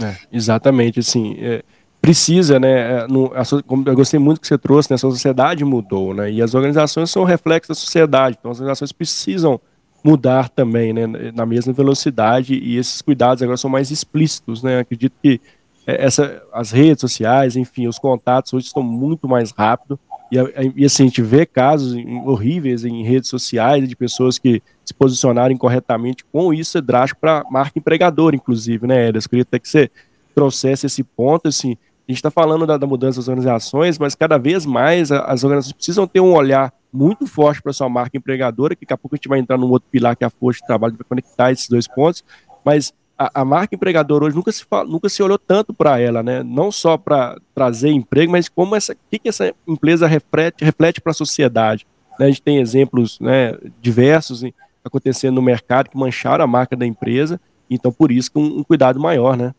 [0.00, 1.62] É, exatamente, assim, é,
[2.00, 3.42] precisa, né, é, no, a,
[3.86, 7.24] eu gostei muito que você trouxe, né, a sociedade mudou, né, e as organizações são
[7.24, 9.60] reflexo da sociedade, então as organizações precisam
[10.02, 14.78] mudar também, né, na mesma velocidade e esses cuidados agora são mais explícitos, né?
[14.78, 15.40] Acredito que
[15.86, 19.98] é, essa, as redes sociais, enfim, os contatos hoje estão muito mais rápido
[20.30, 24.94] e, e assim a gente vê casos horríveis em redes sociais de pessoas que se
[24.94, 29.26] posicionaram incorretamente com isso é drástico para marca empregadora, inclusive, né, Edas?
[29.26, 29.90] Queria até que você
[30.34, 31.76] trouxesse esse ponto, assim,
[32.08, 35.74] a gente está falando da, da, mudança das organizações, mas cada vez mais as organizações
[35.74, 39.18] precisam ter um olhar muito forte para sua marca empregadora, que daqui a pouco a
[39.18, 41.68] gente vai entrar num outro pilar que é a força de trabalho para conectar esses
[41.68, 42.24] dois pontos,
[42.64, 46.42] mas a, a, marca empregadora hoje nunca se, nunca se olhou tanto para ela, né?
[46.44, 51.10] Não só para trazer emprego, mas como essa, que, que essa empresa reflete, reflete para
[51.10, 51.86] a sociedade.
[52.18, 52.26] Né?
[52.26, 54.44] A gente tem exemplos né, diversos
[54.84, 58.62] acontecendo no mercado que mancharam a marca da empresa, então por isso que um, um
[58.62, 59.52] cuidado maior, né?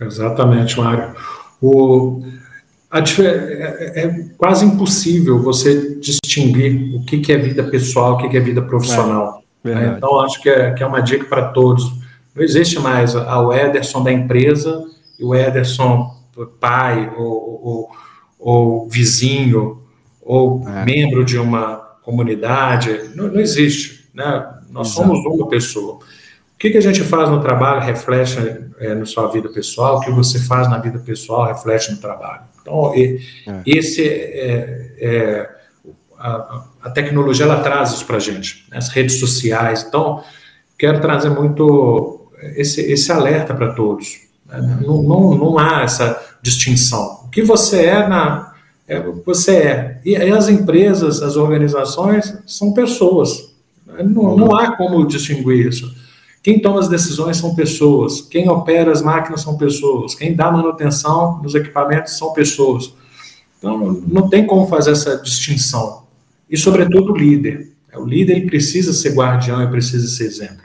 [0.00, 1.14] Exatamente, Mário.
[1.60, 2.22] O,
[2.90, 8.28] a, é, é, quase impossível você distinguir o que, que é vida pessoal, o que,
[8.28, 9.42] que é vida profissional.
[9.62, 9.94] É, né?
[9.96, 12.03] Então, acho que é, que é uma dica para todos.
[12.34, 14.84] Não existe mais o Ederson da empresa
[15.18, 16.14] e o Ederson
[16.58, 17.90] pai ou, ou,
[18.38, 19.82] ou vizinho
[20.20, 20.84] ou é.
[20.84, 23.10] membro de uma comunidade.
[23.14, 24.08] Não, não existe.
[24.12, 24.24] Né?
[24.70, 25.08] Nós Exato.
[25.08, 25.94] somos uma pessoa.
[25.94, 28.38] O que, que a gente faz no trabalho reflete
[28.78, 32.42] é, na sua vida pessoal, o que você faz na vida pessoal reflete no trabalho.
[32.60, 33.62] Então, e, é.
[33.66, 35.50] esse é, é
[36.18, 38.78] a, a, tecnologia ela traz isso para a gente, né?
[38.78, 39.84] as redes sociais.
[39.86, 40.24] Então,
[40.78, 42.23] quero trazer muito
[42.56, 44.20] esse, esse alerta para todos.
[44.46, 44.80] Né?
[44.84, 47.20] Não, não, não há essa distinção.
[47.24, 48.54] O que você é na
[48.86, 50.00] é, você é.
[50.04, 53.54] E as empresas, as organizações são pessoas.
[53.86, 55.94] Não, não há como distinguir isso.
[56.42, 61.40] Quem toma as decisões são pessoas, quem opera as máquinas são pessoas, quem dá manutenção
[61.42, 62.92] nos equipamentos são pessoas.
[63.58, 66.02] Então, não tem como fazer essa distinção.
[66.50, 67.72] E, sobretudo, o líder.
[67.96, 70.64] O líder ele precisa ser guardião e precisa ser exemplo.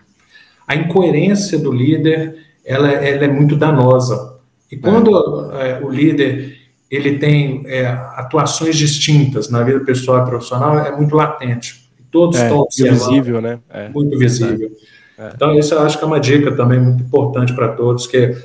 [0.69, 4.37] A incoerência do líder ela, ela é muito danosa.
[4.71, 5.71] E quando é.
[5.71, 6.59] É, o líder
[6.91, 11.89] ele tem é, atuações distintas na vida pessoal e profissional, é muito latente.
[12.11, 13.09] todos é, estão observando.
[13.09, 13.59] visível, né?
[13.67, 14.71] É, muito visível.
[15.17, 15.31] É.
[15.33, 18.35] Então, isso eu acho que é uma dica também muito importante para todos, que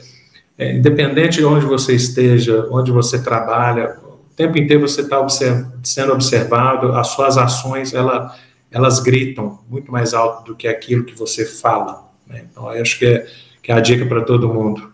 [0.57, 5.67] é, independente de onde você esteja, onde você trabalha, o tempo inteiro você está observ
[5.83, 8.35] sendo observado, as suas ações, ela,
[8.71, 12.05] elas gritam muito mais alto do que aquilo que você fala.
[12.27, 12.47] Né?
[12.51, 13.27] Então, eu acho que é,
[13.63, 14.93] que é a dica para todo mundo.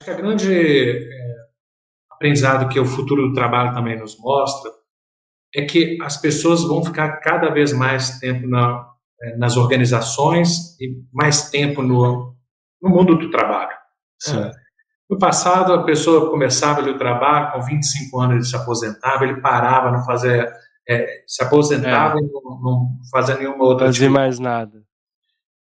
[0.00, 1.36] Acho que a grande é,
[2.10, 4.70] aprendizado que o futuro do trabalho também nos mostra
[5.54, 8.86] é que as pessoas vão ficar cada vez mais tempo na,
[9.22, 12.34] é, nas organizações e mais tempo no,
[12.82, 13.76] no mundo do trabalho.
[14.28, 14.52] É.
[15.08, 19.40] No passado, a pessoa começava ali o trabalho, com 25 anos ele se aposentava, ele
[19.40, 20.52] parava, não fazia,
[20.86, 22.22] é, se aposentava é.
[22.22, 24.12] e não, não, fazia nenhuma outra Fazia atividade.
[24.12, 24.82] mais nada.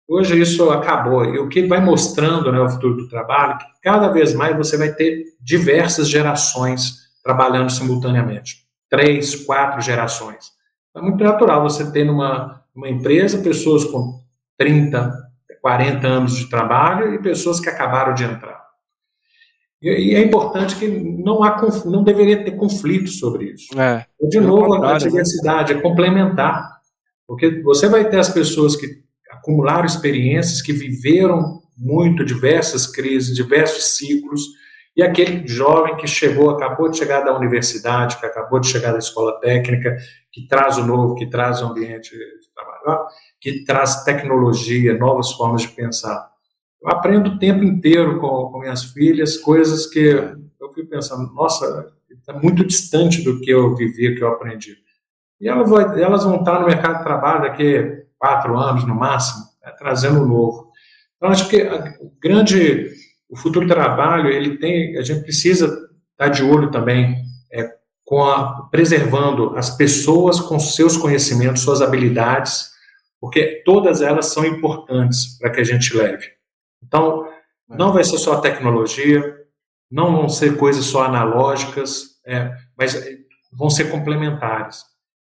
[0.07, 1.25] Hoje isso acabou.
[1.25, 4.77] E o que vai mostrando né, o futuro do trabalho, que cada vez mais você
[4.77, 8.65] vai ter diversas gerações trabalhando simultaneamente.
[8.89, 10.51] Três, quatro gerações.
[10.95, 14.21] É muito natural você ter numa, numa empresa pessoas com
[14.57, 15.13] 30,
[15.61, 18.65] 40 anos de trabalho e pessoas que acabaram de entrar.
[19.81, 23.79] E, é importante que não há não deveria ter conflito sobre isso.
[23.79, 24.97] É, de novo, a né?
[24.97, 26.79] diversidade é complementar,
[27.27, 33.95] porque você vai ter as pessoas que acumularam experiências, que viveram muito diversas crises, diversos
[33.97, 34.41] ciclos,
[34.95, 38.97] e aquele jovem que chegou, acabou de chegar da universidade, que acabou de chegar da
[38.97, 39.95] escola técnica,
[40.31, 43.05] que traz o novo, que traz o ambiente de trabalho,
[43.39, 46.27] que traz tecnologia, novas formas de pensar.
[46.81, 49.99] Eu aprendo o tempo inteiro com, com minhas filhas coisas que
[50.59, 54.75] eu fui pensando, nossa, está muito distante do que eu vivi, que eu aprendi.
[55.39, 59.71] E elas, elas vão estar no mercado de trabalho daqui quatro anos no máximo, né,
[59.77, 60.71] trazendo o novo.
[61.15, 61.61] Então, acho que
[61.99, 62.91] o grande,
[63.29, 67.69] o futuro trabalho, ele tem, a gente precisa estar de olho também é,
[68.05, 72.71] com a, preservando as pessoas com seus conhecimentos, suas habilidades,
[73.19, 76.27] porque todas elas são importantes para que a gente leve.
[76.83, 77.27] Então,
[77.67, 79.35] não vai ser só tecnologia,
[79.91, 82.95] não vão ser coisas só analógicas, é, mas
[83.51, 84.83] vão ser complementares.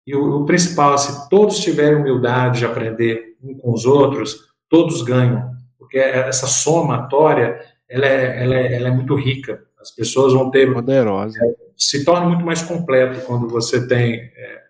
[0.06, 5.02] E o, o, principal, se todos tiverem humildade de aprender um com os outros, todos
[5.02, 9.62] ganham, porque essa somatória ela é, ela é, ela é muito rica.
[9.80, 14.62] As pessoas vão ter poderosa, é, se torna muito mais completo quando você tem é,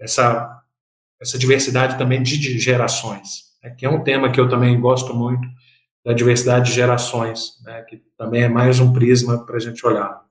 [0.00, 0.60] essa
[1.20, 5.46] essa diversidade também de gerações, né, que é um tema que eu também gosto muito
[6.04, 10.23] da diversidade de gerações, né, que também é mais um prisma para a gente olhar.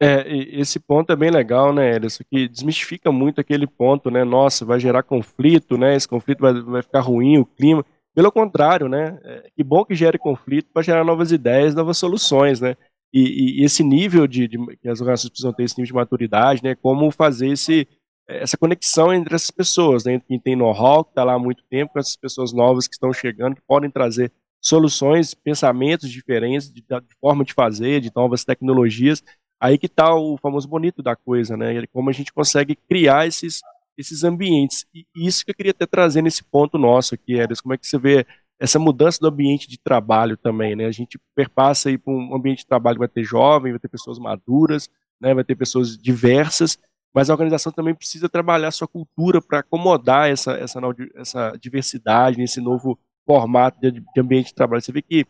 [0.00, 4.64] É, esse ponto é bem legal, né, Ederson, que desmistifica muito aquele ponto, né, nossa,
[4.64, 7.84] vai gerar conflito, né, esse conflito vai, vai ficar ruim, o clima.
[8.14, 12.60] Pelo contrário, né, é, que bom que gere conflito para gerar novas ideias, novas soluções,
[12.60, 12.76] né,
[13.12, 16.62] e, e esse nível de, de, que as organizações precisam ter, esse nível de maturidade,
[16.62, 17.86] né, como fazer esse,
[18.26, 21.92] essa conexão entre essas pessoas, né, quem tem know-how, que está lá há muito tempo,
[21.92, 27.14] com essas pessoas novas que estão chegando, que podem trazer soluções, pensamentos diferentes, de, de,
[27.20, 29.22] forma de fazer, de novas tecnologias.
[29.64, 31.86] Aí que está o famoso bonito da coisa, né?
[31.86, 33.62] Como a gente consegue criar esses,
[33.96, 34.84] esses ambientes.
[34.94, 37.86] E isso que eu queria até trazer nesse ponto nosso aqui, Eris, como é que
[37.86, 38.26] você vê
[38.60, 40.84] essa mudança do ambiente de trabalho também, né?
[40.84, 43.88] A gente perpassa aí para um ambiente de trabalho que vai ter jovem, vai ter
[43.88, 45.32] pessoas maduras, né?
[45.32, 46.78] vai ter pessoas diversas,
[47.14, 50.78] mas a organização também precisa trabalhar sua cultura para acomodar essa, essa,
[51.14, 54.82] essa diversidade, esse novo formato de, de ambiente de trabalho.
[54.82, 55.26] Você vê que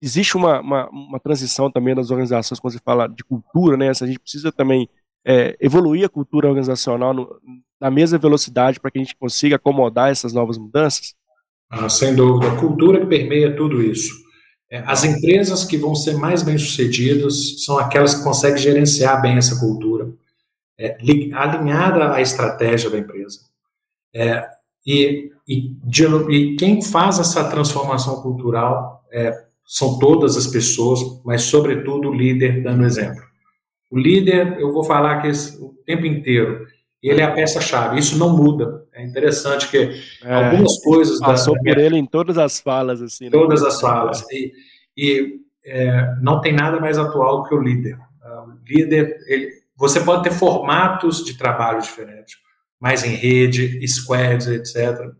[0.00, 3.88] existe uma, uma, uma, transição também das organizações quando se fala de cultura, né?
[3.88, 4.88] A gente precisa também
[5.24, 7.40] é, evoluir a cultura organizacional no,
[7.80, 11.14] na mesma velocidade para que a gente consiga acomodar essas novas mudanças?
[11.70, 12.52] Ah, sem dúvida.
[12.52, 14.12] A cultura permeia tudo isso.
[14.70, 19.58] É, as empresas que vão ser mais bem-sucedidas são aquelas que conseguem gerenciar bem essa
[19.58, 20.12] cultura,
[20.78, 20.96] é,
[21.34, 23.40] alinhada à estratégia da empresa.
[24.14, 24.46] É,
[24.86, 31.42] e, e, de, e quem faz essa transformação cultural é, são todas as pessoas, mas,
[31.42, 33.22] sobretudo, o líder dando exemplo.
[33.90, 36.66] O líder, eu vou falar que esse, o tempo inteiro,
[37.02, 37.98] ele é a peça-chave.
[37.98, 38.86] Isso não muda.
[38.94, 41.20] É interessante que é, algumas coisas.
[41.20, 43.26] Passou da, por ele em todas as falas, assim.
[43.26, 43.30] Né?
[43.30, 44.24] Todas as falas.
[44.32, 44.52] E,
[44.96, 47.98] e é, não tem nada mais atual que o líder.
[48.24, 52.36] O líder, ele, você pode ter formatos de trabalho diferentes
[52.80, 55.10] mais em rede, squads, etc.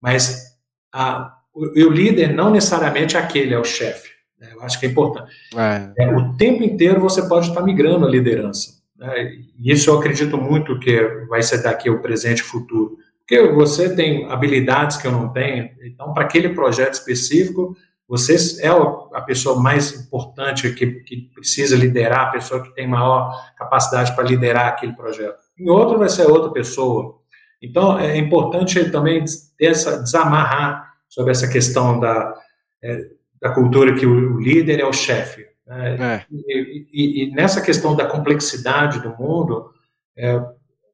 [0.00, 0.56] Mas
[0.92, 4.10] a, o, o, líder não necessariamente é aquele, é o chefe.
[4.40, 4.50] Né?
[4.54, 5.32] Eu acho que é importante.
[5.56, 6.04] É.
[6.04, 8.78] É, o tempo inteiro você pode estar migrando a liderança.
[8.96, 9.32] Né?
[9.58, 12.96] E isso eu acredito muito que vai ser daqui o presente e futuro.
[13.20, 17.76] Porque você tem habilidades que eu não tenho, então, para aquele projeto específico,
[18.08, 23.30] você é a pessoa mais importante que, que precisa liderar, a pessoa que tem maior
[23.54, 25.36] capacidade para liderar aquele projeto.
[25.58, 27.18] Em outro vai ser outra pessoa.
[27.60, 29.22] Então, é importante também
[29.60, 32.34] essa, desamarrar sobre essa questão da,
[32.82, 35.46] é, da cultura que o, líder é o chefe.
[35.66, 35.96] Né?
[35.96, 36.26] É.
[36.30, 39.72] E, e, e, nessa questão da complexidade do mundo,
[40.16, 40.40] é,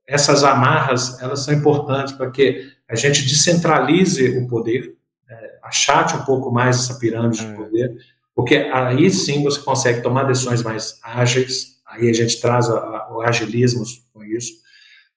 [0.07, 4.95] essas amarras elas são importantes para que a gente descentralize o poder,
[5.29, 7.55] é, achate um pouco mais essa pirâmide de é.
[7.55, 7.97] poder,
[8.35, 13.17] porque aí sim você consegue tomar decisões mais ágeis, aí a gente traz a, a,
[13.17, 14.53] o agilismo com isso.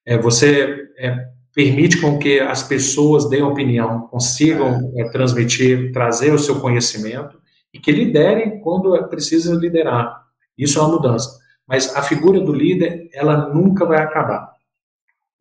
[0.06, 5.10] É, você é, permite com que as pessoas deem opinião, consigam é.
[5.10, 7.36] transmitir, trazer o seu conhecimento
[7.74, 10.22] e que liderem quando é precisa liderar.
[10.56, 11.40] Isso é uma mudança.
[11.68, 14.52] Mas a figura do líder, ela nunca vai acabar.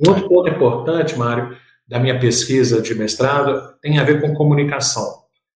[0.01, 1.55] Um outro ponto importante, Mário,
[1.87, 5.07] da minha pesquisa de mestrado, tem a ver com comunicação.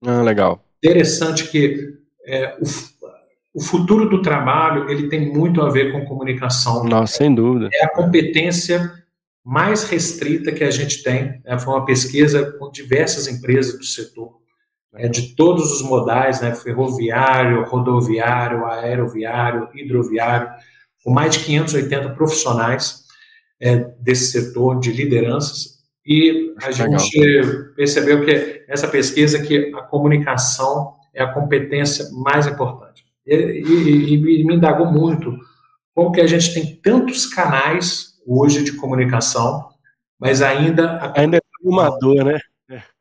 [0.06, 0.62] Ah, legal.
[0.84, 1.88] Interessante que
[2.26, 6.84] é, o, o futuro do trabalho ele tem muito a ver com comunicação.
[6.84, 7.70] Nossa, sem dúvida.
[7.72, 9.00] É a competência
[9.44, 11.42] mais restrita que a gente tem.
[11.44, 11.58] Né?
[11.60, 14.40] Foi uma pesquisa com diversas empresas do setor,
[14.96, 16.54] é, de todos os modais, né?
[16.54, 20.50] ferroviário, rodoviário, aeroviário, hidroviário,
[21.04, 23.04] com mais de 580 profissionais
[23.60, 25.80] é, desse setor de lideranças.
[26.06, 27.00] E a Legal.
[27.00, 33.04] gente percebeu que essa pesquisa que a comunicação é a competência mais importante.
[33.26, 35.38] E, e, e me indagou muito
[35.94, 39.70] como que a gente tem tantos canais hoje de comunicação,
[40.20, 41.12] mas ainda...
[41.16, 42.40] ainda é uma dor, né?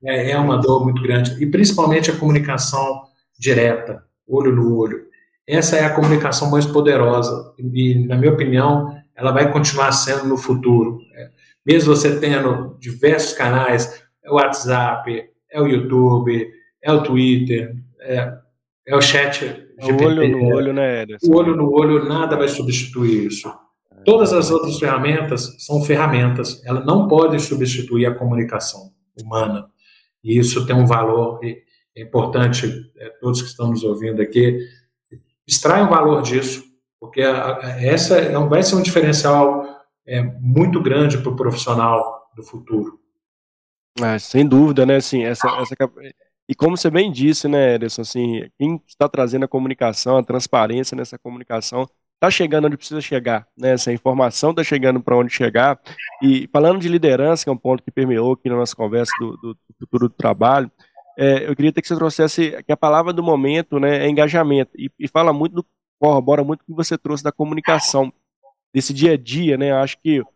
[0.02, 1.42] É, é uma dor muito grande.
[1.42, 3.02] E principalmente a comunicação
[3.38, 5.06] direta, olho no olho.
[5.46, 7.52] Essa é a comunicação mais poderosa.
[7.58, 11.00] E, na minha opinião, ela vai continuar sendo no futuro.
[11.14, 11.30] É,
[11.66, 16.50] mesmo você tendo diversos canais, é o WhatsApp, é o YouTube,
[16.82, 18.32] é o Twitter, é,
[18.86, 19.40] é o chat
[19.80, 20.04] GPT.
[20.04, 21.26] O olho no olho, né, Ederson?
[21.30, 23.52] O olho no olho, nada vai substituir isso.
[24.04, 29.68] Todas as outras ferramentas são ferramentas, elas não podem substituir a comunicação humana.
[30.22, 34.58] E isso tem um valor é importante, é, todos que estamos ouvindo aqui,
[35.46, 36.62] extraiam valor disso,
[37.00, 39.66] porque essa é vai ser um diferencial
[40.40, 42.98] muito grande para o profissional do futuro.
[44.00, 44.96] É, sem dúvida, né?
[44.96, 45.74] Assim, essa, essa,
[46.48, 50.96] e como você bem disse, né, Ederson, assim, quem está trazendo a comunicação, a transparência
[50.96, 51.86] nessa comunicação,
[52.18, 53.70] está chegando onde precisa chegar, né?
[53.70, 55.80] Essa informação está chegando para onde chegar.
[56.20, 59.36] E falando de liderança, que é um ponto que permeou aqui na nossa conversa do,
[59.36, 60.70] do futuro do trabalho,
[61.16, 64.90] é, eu queria que você trouxesse que a palavra do momento, né, é engajamento e,
[64.98, 65.66] e fala muito do
[65.98, 68.12] corrobora muito o que você trouxe da comunicação,
[68.72, 69.72] desse dia a dia, né?
[69.72, 70.26] Acho que o,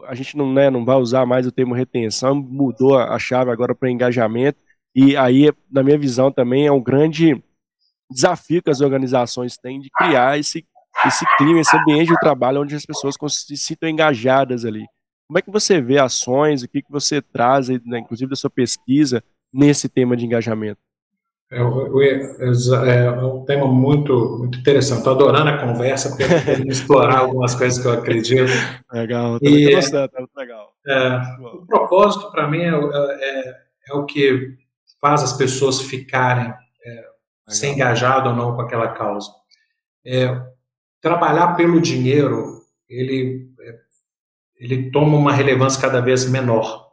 [0.00, 3.50] o, a gente não, né, não vai usar mais o termo retenção, mudou a chave
[3.50, 4.58] agora para engajamento,
[4.94, 7.42] e aí, na minha visão, também é um grande
[8.10, 10.66] desafio que as organizações têm de criar esse,
[11.06, 14.84] esse clima, esse ambiente de trabalho onde as pessoas se sintam engajadas ali.
[15.26, 18.50] Como é que você vê ações, o que, que você traz, né, inclusive da sua
[18.50, 20.80] pesquisa, nesse tema de engajamento?
[21.50, 24.98] É, é, é, um tema muito, muito interessante.
[24.98, 28.52] Estou adorando a conversa, porque podemos explorar algumas coisas que eu acredito.
[28.92, 30.72] Legal, e, gostando, tá muito legal.
[30.86, 33.56] É, o propósito, para mim, é, é,
[33.88, 34.56] é, o que
[35.00, 36.52] faz as pessoas ficarem
[36.84, 37.04] é,
[37.48, 39.30] se engajado ou não com aquela causa.
[41.00, 43.48] Trabalhar pelo dinheiro, ele,
[44.58, 46.86] ele toma uma relevância cada vez menor.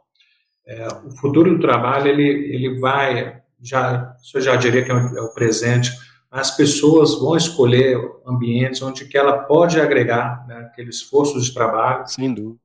[1.04, 5.34] o futuro do trabalho, ele, ele vai já, eu já diria que é o, é
[5.34, 5.90] presente,
[6.30, 12.04] as pessoas vão escolher ambientes onde que ela pode agregar né, aqueles esforços de trabalho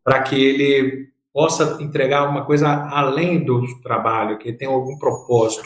[0.03, 5.63] para que ele possa entregar uma coisa além do trabalho, que tem algum propósito.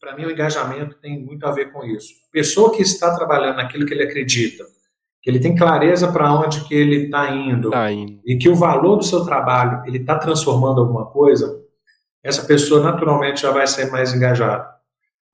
[0.00, 2.12] Para mim, o engajamento tem muito a ver com isso.
[2.32, 4.64] Pessoa que está trabalhando naquilo que ele acredita,
[5.28, 8.96] ele tem clareza para onde que ele está indo, tá indo, e que o valor
[8.96, 11.62] do seu trabalho ele está transformando alguma coisa,
[12.24, 14.66] essa pessoa naturalmente já vai ser mais engajada.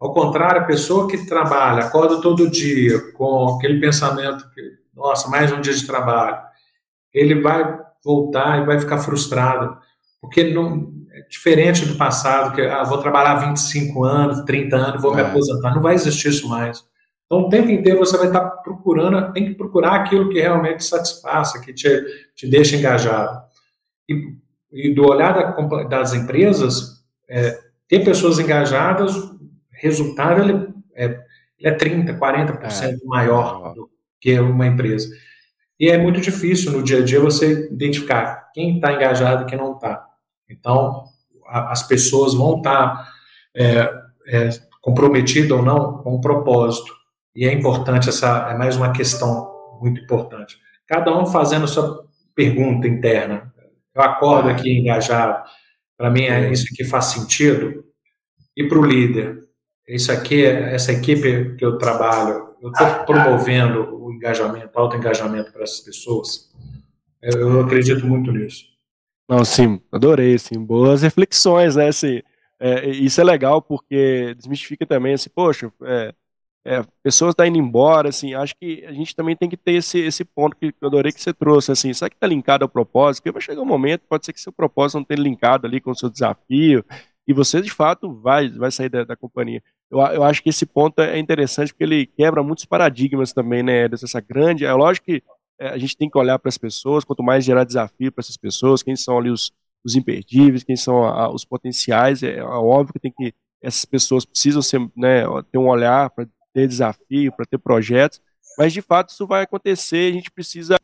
[0.00, 4.60] Ao contrário, a pessoa que trabalha, acorda todo dia com aquele pensamento que,
[4.92, 6.38] nossa, mais um dia de trabalho,
[7.12, 9.78] ele vai voltar e vai ficar frustrado,
[10.20, 15.12] porque não é diferente do passado, que ah, vou trabalhar 25 anos, 30 anos, vou
[15.12, 15.22] é.
[15.22, 16.84] me aposentar, não vai existir isso mais.
[17.26, 21.60] Então, o tempo inteiro você vai estar procurando, tem que procurar aquilo que realmente satisfaça,
[21.60, 22.04] que te,
[22.34, 23.42] te deixa engajado.
[24.08, 24.44] E
[24.74, 27.56] e do olhar da, das empresas, é,
[27.88, 29.14] ter pessoas engajadas,
[29.70, 31.04] resultado ele é,
[31.58, 33.88] ele é 30%, 40% é, maior do
[34.20, 35.08] que uma empresa.
[35.78, 39.56] E é muito difícil no dia a dia você identificar quem está engajado e quem
[39.56, 40.04] não está.
[40.50, 41.04] Então,
[41.46, 43.08] a, as pessoas vão estar tá,
[43.54, 43.92] é,
[44.26, 44.50] é,
[44.80, 46.92] comprometidas ou não com o propósito.
[47.34, 50.56] E é importante, essa é mais uma questão muito importante.
[50.86, 52.04] Cada um fazendo sua
[52.34, 53.52] pergunta interna
[53.94, 55.42] Eu acordo aqui engajado.
[55.96, 57.84] Para mim, é, isso aqui faz sentido.
[58.56, 59.44] E para o líder,
[59.88, 65.62] isso aqui, essa equipe que eu trabalho, eu estou promovendo o engajamento, o auto-engajamento para
[65.62, 66.50] essas pessoas.
[67.20, 68.64] Eu, eu, acredito muito nisso.
[69.28, 72.20] Não, sim, adorei, sim, boas reflexões, né, assim,
[72.60, 76.14] é, isso é legal porque desmistifica também, assim, poxa, é,
[76.66, 79.72] é, pessoas estão tá indo embora, assim, acho que a gente também tem que ter
[79.72, 82.68] esse, esse ponto que eu adorei que você trouxe, assim, será que está linkado ao
[82.68, 83.22] propósito?
[83.22, 85.90] Porque vai chegar um momento, pode ser que seu propósito não esteja linkado ali com
[85.90, 86.84] o seu desafio,
[87.26, 89.62] e você, de fato, vai, vai sair da, da companhia.
[89.90, 93.86] Eu, eu acho que esse ponto é interessante porque ele quebra muitos paradigmas também, né,
[93.86, 95.22] dessa grande, é lógico que
[95.58, 98.36] é, a gente tem que olhar para as pessoas, quanto mais gerar desafio para essas
[98.36, 99.52] pessoas, quem são ali os,
[99.84, 104.26] os imperdíveis, quem são a, os potenciais, é, é, óbvio que tem que essas pessoas
[104.26, 108.22] precisam ser, né, ter um olhar para ter desafio, para ter projetos,
[108.56, 110.76] mas de fato isso vai acontecer, a gente precisa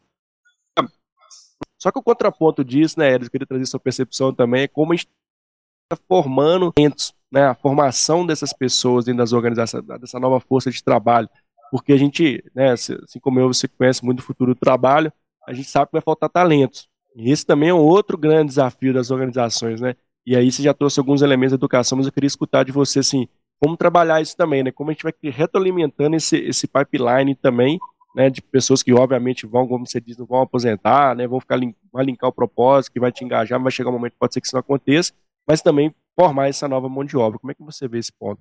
[1.79, 4.97] só que o contraponto disso, né, eu queria trazer sua percepção também, é como a
[4.97, 5.09] gente
[5.91, 6.75] está formando
[7.33, 11.27] né, a formação dessas pessoas dentro das organizações, dessa nova força de trabalho
[11.71, 15.13] porque a gente, né, assim como eu, você conhece muito o futuro do trabalho,
[15.47, 16.89] a gente sabe que vai faltar talentos.
[17.15, 19.95] E esse também é um outro grande desafio das organizações, né?
[20.27, 22.99] E aí você já trouxe alguns elementos da educação, mas eu queria escutar de você,
[22.99, 23.29] assim,
[23.61, 24.73] como trabalhar isso também, né?
[24.73, 27.79] Como a gente vai retroalimentando esse, esse pipeline também,
[28.17, 28.31] né?
[28.31, 31.27] De pessoas que, obviamente, vão, como você diz, não vão aposentar, né?
[31.27, 31.59] Vão ficar,
[31.93, 34.33] vai linkar o propósito, que vai te engajar, mas vai chegar um momento que pode
[34.33, 35.13] ser que isso não aconteça,
[35.47, 37.39] mas também formar essa nova mão de obra.
[37.39, 38.41] Como é que você vê esse ponto?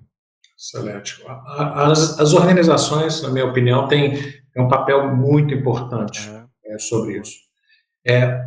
[0.58, 1.22] Excelente.
[1.26, 4.14] As, as organizações, na minha opinião, têm,
[4.52, 6.28] têm um papel muito importante
[6.64, 6.74] é.
[6.74, 7.32] É, sobre isso.
[8.06, 8.42] É,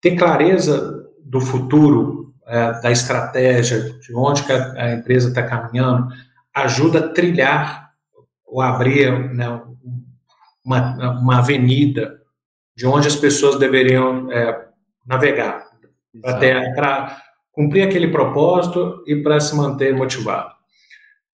[0.00, 2.15] ter clareza do futuro,
[2.46, 6.08] é, da estratégia, de onde a empresa está caminhando,
[6.54, 7.90] ajuda a trilhar
[8.46, 9.60] ou abrir né,
[10.64, 12.20] uma, uma avenida
[12.76, 14.66] de onde as pessoas deveriam é,
[15.06, 15.66] navegar
[16.22, 17.22] para
[17.52, 20.50] cumprir aquele propósito e para se manter motivado.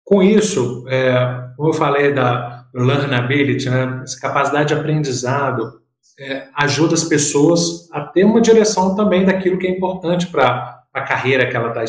[0.04, 5.80] Com isso, é, como eu falei da learnability, né, essa capacidade de aprendizado,
[6.18, 11.02] é, ajuda as pessoas a ter uma direção também daquilo que é importante para a
[11.02, 11.84] carreira que ela está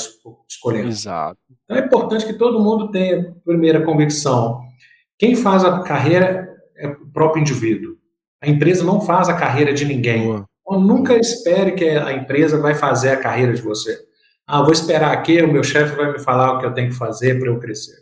[0.48, 0.90] escolhendo.
[0.90, 1.38] Exato.
[1.64, 4.62] Então é importante que todo mundo tenha primeira convicção.
[5.18, 7.96] Quem faz a carreira é o próprio indivíduo.
[8.42, 10.24] A empresa não faz a carreira de ninguém.
[10.28, 13.98] Então, nunca espere que a empresa vai fazer a carreira de você.
[14.48, 16.96] Ah, vou esperar aqui, o meu chefe vai me falar o que eu tenho que
[16.96, 17.96] fazer para eu crescer.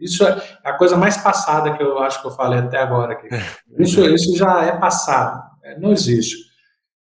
[0.00, 3.14] Isso é a coisa mais passada que eu acho que eu falei até agora.
[3.14, 3.28] Aqui.
[3.78, 6.36] Isso, isso já é passado, é, não existe.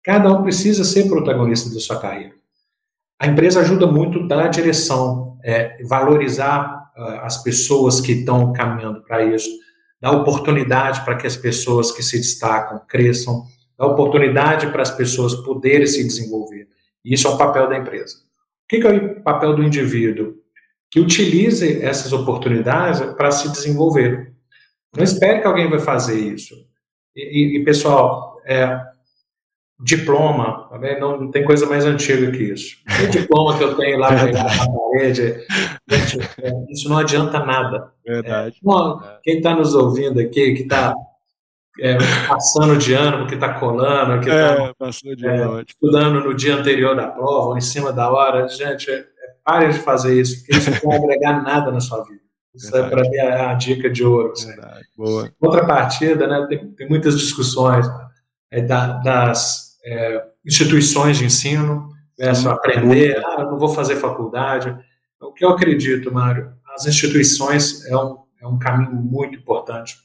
[0.03, 2.33] Cada um precisa ser protagonista da sua carreira.
[3.21, 9.03] A empresa ajuda muito a dar direção, é, valorizar uh, as pessoas que estão caminhando
[9.03, 9.47] para isso,
[9.99, 13.43] dar oportunidade para que as pessoas que se destacam cresçam,
[13.77, 16.67] dar oportunidade para as pessoas poderem se desenvolver.
[17.05, 18.15] E isso é o papel da empresa.
[18.15, 20.41] O que é o papel do indivíduo?
[20.91, 24.33] que utilize essas oportunidades para se desenvolver.
[24.93, 26.53] Não espere que alguém vai fazer isso.
[27.15, 28.77] E, e pessoal, é,
[29.83, 32.77] diploma, tá não, não, tem coisa mais antiga que isso.
[33.03, 35.45] O diploma que eu tenho lá na parede,
[35.89, 37.91] gente, é, isso não adianta nada.
[38.05, 38.57] Verdade.
[38.57, 40.93] É, quem está nos ouvindo aqui, que está
[41.79, 47.07] é, passando de ano, que está colando, que está é, estudando no dia anterior da
[47.07, 49.05] prova, ou em cima da hora, gente, é,
[49.43, 52.21] Pare de fazer isso, porque isso não vai agregar nada na sua vida.
[52.53, 54.33] Isso é, para mim, é a dica de ouro.
[54.33, 54.53] Assim.
[54.95, 55.31] Boa.
[55.39, 57.87] Outra partida, né, tem, tem muitas discussões
[58.51, 64.75] é, da, das é, instituições de ensino, né, só aprender, ah, não vou fazer faculdade.
[65.19, 69.97] O que eu acredito, Mário, as instituições é um, é um caminho muito importante.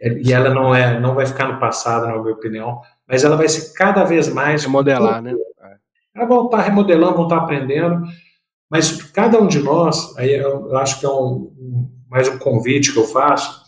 [0.00, 3.36] É, e ela não, é, não vai ficar no passado, na minha opinião, mas ela
[3.36, 4.64] vai ser cada vez mais...
[4.64, 5.34] Remodelar, né?
[6.14, 8.02] Ela vai estar remodelando, vão estar aprendendo,
[8.70, 12.92] mas cada um de nós, aí eu acho que é um, um, mais um convite
[12.92, 13.62] que eu faço,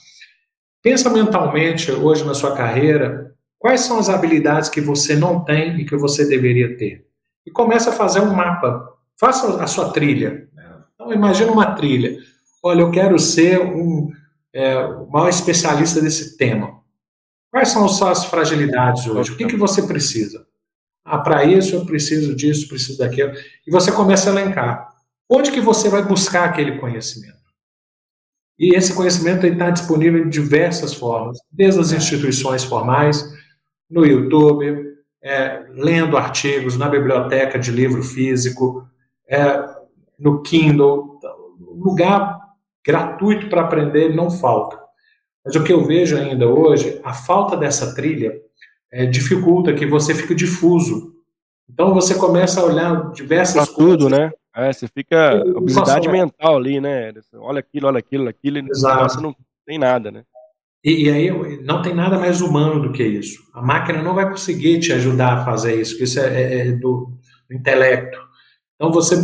[0.82, 3.21] pensa mentalmente hoje na sua carreira,
[3.62, 7.06] quais são as habilidades que você não tem e que você deveria ter.
[7.46, 10.48] E começa a fazer um mapa, faça a sua trilha.
[10.94, 12.18] Então imagina uma trilha.
[12.60, 14.10] Olha, eu quero ser um,
[14.52, 16.80] é, o maior especialista desse tema.
[17.52, 19.30] Quais são as suas fragilidades hoje?
[19.30, 20.44] O que, que você precisa?
[21.04, 23.32] Ah, para isso eu preciso disso, preciso daquilo.
[23.64, 24.88] E você começa a elencar.
[25.30, 27.40] Onde que você vai buscar aquele conhecimento?
[28.58, 33.40] E esse conhecimento está disponível de diversas formas, desde as instituições formais,
[33.92, 38.88] no YouTube, é, lendo artigos na biblioteca de livro físico,
[39.28, 39.62] é,
[40.18, 41.20] no Kindle,
[41.60, 42.40] lugar
[42.84, 44.80] gratuito para aprender não falta.
[45.44, 48.32] Mas o que eu vejo ainda hoje, a falta dessa trilha
[48.90, 51.12] é, dificulta que você fique difuso
[51.68, 53.98] Então você começa a olhar diversas pra coisas.
[53.98, 54.32] tudo, né?
[54.54, 57.12] É, você fica obesidade mental ali, né?
[57.34, 59.34] Olha aquilo, olha aquilo, aquilo, e você não
[59.66, 60.24] tem nada, né?
[60.84, 63.40] E, e, aí não tem nada mais humano do que isso.
[63.54, 66.72] A máquina não vai conseguir te ajudar a fazer isso, porque isso é, é, é
[66.72, 67.12] do,
[67.48, 68.18] do intelecto.
[68.74, 69.16] Então você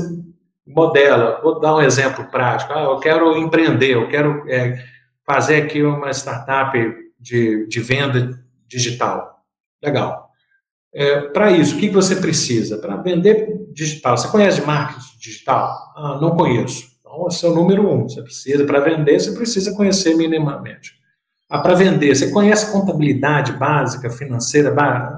[0.68, 1.40] modela.
[1.42, 2.72] Vou dar um exemplo prático.
[2.72, 4.84] Ah, eu quero empreender, eu quero é,
[5.26, 6.78] fazer aqui uma startup
[7.18, 9.42] de, de venda digital.
[9.82, 10.28] Legal.
[10.92, 12.78] É, Para isso, o que você precisa?
[12.78, 14.16] Para vender digital.
[14.16, 15.92] Você conhece marketing digital?
[15.96, 16.86] Ah, não conheço.
[17.00, 18.09] Então, esse é o número um.
[18.09, 20.97] Você precisa, para vender, você precisa conhecer minimamente.
[21.49, 24.70] Ah, para vender, você conhece contabilidade básica, financeira?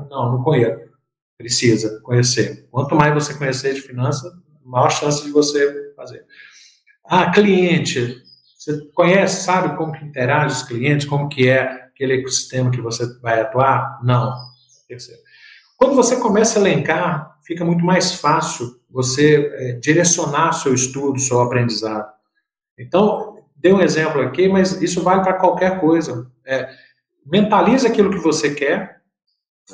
[0.08, 0.88] Não, não conheço.
[1.36, 2.68] Precisa conhecer.
[2.70, 4.32] Quanto mais você conhecer de finanças,
[4.64, 6.24] maior chance de você fazer.
[7.04, 8.22] Ah, cliente.
[8.56, 13.06] Você conhece, sabe como que interage os clientes, como que é aquele ecossistema que você
[13.20, 13.98] vai atuar?
[14.04, 14.32] Não.
[14.86, 15.20] Terceiro.
[15.76, 21.40] Quando você começa a elencar, fica muito mais fácil você é, direcionar seu estudo, seu
[21.40, 22.06] aprendizado.
[22.78, 23.29] Então,
[23.60, 26.26] dei um exemplo aqui, mas isso vale para qualquer coisa.
[26.46, 26.68] É,
[27.24, 29.00] mentalize aquilo que você quer,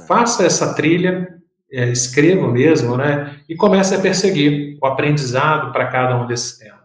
[0.07, 1.29] faça essa trilha,
[1.71, 3.41] é, escreva mesmo, né?
[3.49, 6.77] E comece a perseguir o aprendizado para cada um desses temas.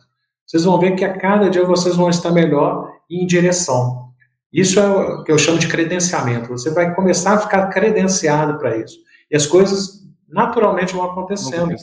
[0.45, 4.11] Vocês vão ver que a cada dia vocês vão estar melhor em direção.
[4.51, 6.49] Isso é o que eu chamo de credenciamento.
[6.49, 8.97] Você vai começar a ficar credenciado para isso.
[9.29, 11.73] E as coisas naturalmente vão acontecendo.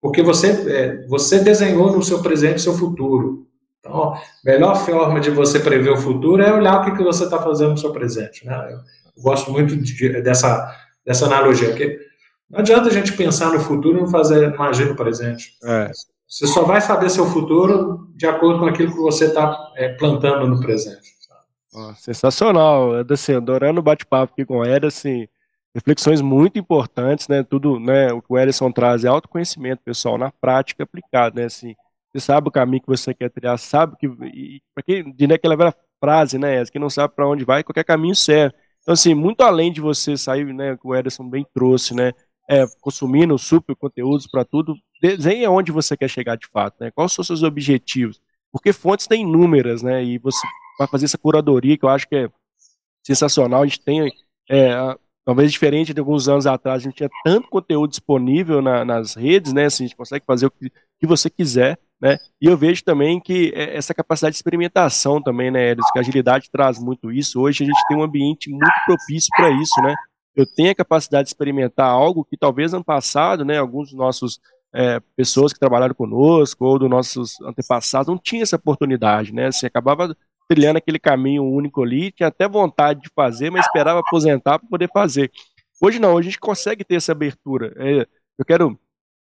[0.00, 3.46] Porque você, é, você desenhou no seu presente o seu futuro.
[3.84, 7.24] Então, a melhor forma de você prever o futuro é olhar o que, que você
[7.24, 8.46] está fazendo no seu presente.
[8.46, 8.78] Né?
[9.16, 10.74] Eu gosto muito de, dessa
[11.04, 11.68] dessa analogia.
[11.68, 11.98] Porque
[12.48, 15.56] não adianta a gente pensar no futuro e não fazer, não agir no presente.
[15.62, 15.90] É.
[16.26, 20.46] Você só vai saber seu futuro de acordo com aquilo que você está é, plantando
[20.46, 21.14] no presente.
[21.72, 25.26] Oh, sensacional, assim, adorando o bate-papo aqui com o Ed, assim,
[25.74, 30.30] reflexões muito importantes, né, tudo, né, o que o Edson traz é autoconhecimento, pessoal, na
[30.30, 31.74] prática aplicado, né, assim,
[32.14, 35.56] você sabe o caminho que você quer trilhar, sabe que, para quem, de né, aquela
[35.56, 39.40] velha frase, né, que não sabe para onde vai, qualquer caminho serve, então, assim, muito
[39.40, 42.12] além de você sair, né, que o Ederson bem trouxe, né,
[42.48, 47.12] é, consumindo super conteúdos para tudo, desenhe onde você quer chegar de fato, né, quais
[47.12, 48.20] são seus objetivos,
[48.52, 50.46] porque fontes tem inúmeras, né, e você
[50.78, 52.28] vai fazer essa curadoria que eu acho que é
[53.04, 54.08] sensacional, a gente tem,
[54.48, 59.16] é, talvez diferente de alguns anos atrás, a gente tinha tanto conteúdo disponível na, nas
[59.16, 62.18] redes, né, assim, a gente consegue fazer o que, que você quiser, né?
[62.38, 66.02] E eu vejo também que é, essa capacidade de experimentação também, né, Elis, que a
[66.02, 67.40] agilidade traz muito isso.
[67.40, 69.94] Hoje a gente tem um ambiente muito propício para isso, né?
[70.36, 74.38] Eu tenho a capacidade de experimentar algo que talvez ano passado, né, alguns dos nossos
[74.74, 79.50] é, pessoas que trabalharam conosco ou dos nossos antepassados não tinham essa oportunidade, né?
[79.50, 80.14] Você acabava
[80.46, 84.90] trilhando aquele caminho único ali, tinha até vontade de fazer, mas esperava aposentar para poder
[84.92, 85.32] fazer.
[85.80, 87.72] Hoje não, hoje a gente consegue ter essa abertura.
[87.78, 88.78] É, eu quero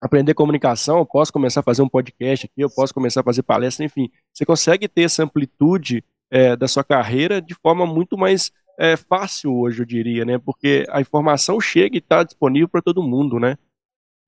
[0.01, 3.43] aprender comunicação, eu posso começar a fazer um podcast aqui, eu posso começar a fazer
[3.43, 4.11] palestra, enfim.
[4.33, 9.55] Você consegue ter essa amplitude é, da sua carreira de forma muito mais é, fácil
[9.55, 10.39] hoje, eu diria, né?
[10.39, 13.57] Porque a informação chega e está disponível para todo mundo, né?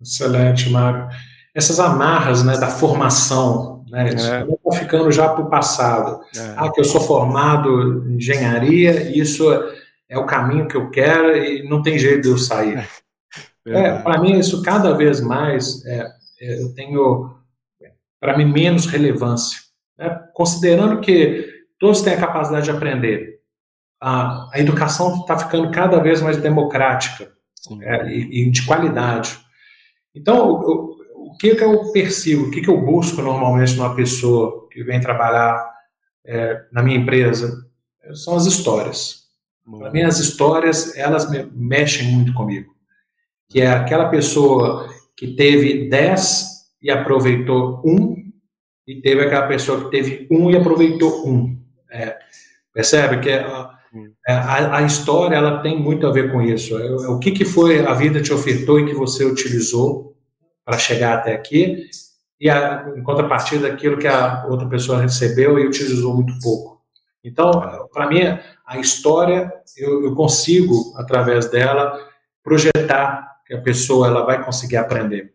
[0.00, 1.08] Excelente, Mário.
[1.54, 4.42] Essas amarras né, da formação, né, isso é.
[4.42, 6.20] está ficando já para o passado.
[6.36, 6.54] É.
[6.56, 9.44] Ah, que eu sou formado em engenharia, isso
[10.08, 12.88] é o caminho que eu quero e não tem jeito de eu sair.
[13.74, 16.06] É, para mim, isso cada vez mais é,
[16.40, 17.34] é, eu tenho,
[18.20, 19.58] para mim, menos relevância.
[19.98, 20.08] Né?
[20.32, 21.46] Considerando que
[21.78, 23.40] todos têm a capacidade de aprender,
[24.00, 27.32] a, a educação está ficando cada vez mais democrática
[27.82, 29.38] é, e, e, de qualidade.
[30.14, 34.68] Então, o, o, que, que eu percebo, o que, que eu busco normalmente numa pessoa
[34.70, 35.68] que vem trabalhar
[36.24, 37.66] é, na minha empresa,
[38.14, 39.26] são as histórias.
[39.78, 42.77] Para mim, as histórias, elas me, mexem muito comigo
[43.48, 46.46] que é aquela pessoa que teve 10
[46.82, 48.16] e aproveitou um,
[48.86, 51.58] e teve aquela pessoa que teve um e aproveitou um.
[51.90, 52.18] É,
[52.72, 53.78] percebe que a,
[54.26, 56.78] é, a, a, história ela tem muito a ver com isso.
[56.78, 60.16] É, o que, que foi a vida te ofertou e que você utilizou
[60.64, 61.86] para chegar até aqui,
[62.40, 66.82] e a, em contrapartida daquilo que a outra pessoa recebeu e utilizou muito pouco.
[67.24, 67.50] Então,
[67.92, 68.20] para mim,
[68.66, 71.98] a história, eu, eu consigo, através dela,
[72.44, 75.32] projetar que a pessoa ela vai conseguir aprender.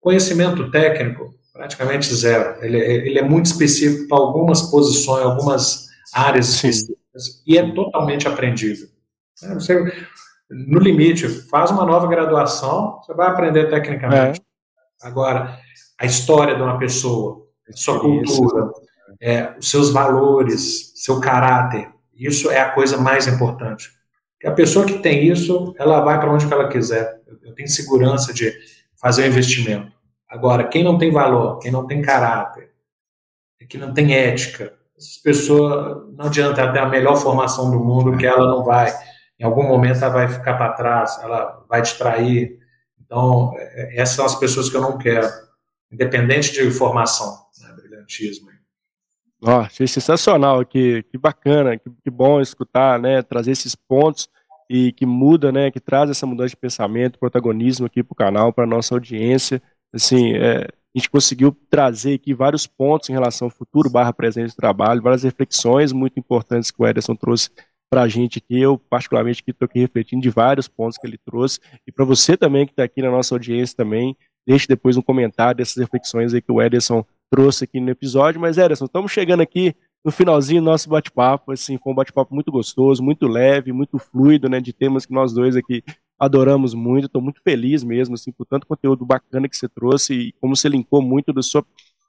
[0.00, 2.62] Conhecimento técnico, praticamente zero.
[2.62, 6.68] Ele, é, ele é muito específico para algumas posições, algumas áreas Sim.
[6.68, 8.88] específicas, e é totalmente aprendível.
[9.42, 10.06] É, você,
[10.50, 14.40] no limite, faz uma nova graduação, você vai aprender tecnicamente.
[14.40, 15.06] É.
[15.06, 15.56] Agora,
[15.98, 18.70] a história de uma pessoa, sua cultura,
[19.20, 23.90] é, os seus valores, seu caráter, isso é a coisa mais importante.
[24.32, 27.20] Porque a pessoa que tem isso, ela vai para onde ela quiser.
[27.54, 28.52] Tenho segurança de
[28.96, 29.92] fazer o investimento.
[30.28, 32.70] Agora, quem não tem valor, quem não tem caráter,
[33.68, 38.26] que não tem ética, essas pessoas, não adianta ter a melhor formação do mundo, que
[38.26, 38.92] ela não vai,
[39.38, 42.58] em algum momento ela vai ficar para trás, ela vai distrair.
[43.00, 45.28] Então, é, essas são as pessoas que eu não quero,
[45.90, 48.54] independente de formação, né, brilhantismo.
[49.46, 54.28] Oh, sensacional, que, que bacana, que, que bom escutar, né, trazer esses pontos
[54.68, 58.52] e que muda, né, que traz essa mudança de pensamento, protagonismo aqui para o canal,
[58.52, 59.62] para nossa audiência.
[59.92, 64.50] Assim, é, a gente conseguiu trazer aqui vários pontos em relação ao futuro barra presente
[64.50, 67.50] do trabalho, várias reflexões muito importantes que o Ederson trouxe
[67.90, 68.60] para a gente aqui.
[68.60, 71.60] Eu, particularmente, estou aqui refletindo de vários pontos que ele trouxe.
[71.86, 75.58] E para você também que está aqui na nossa audiência também, deixe depois um comentário
[75.58, 78.40] dessas reflexões aí que o Ederson trouxe aqui no episódio.
[78.40, 79.74] Mas, Ederson, estamos chegando aqui
[80.04, 81.52] no finalzinho nosso bate-papo.
[81.52, 84.60] Assim, foi um bate-papo muito gostoso, muito leve, muito fluido, né?
[84.60, 85.82] De temas que nós dois aqui
[86.18, 87.06] adoramos muito.
[87.06, 90.68] Estou muito feliz mesmo, assim, por tanto conteúdo bacana que você trouxe e como você
[90.68, 91.64] linkou muito do seu,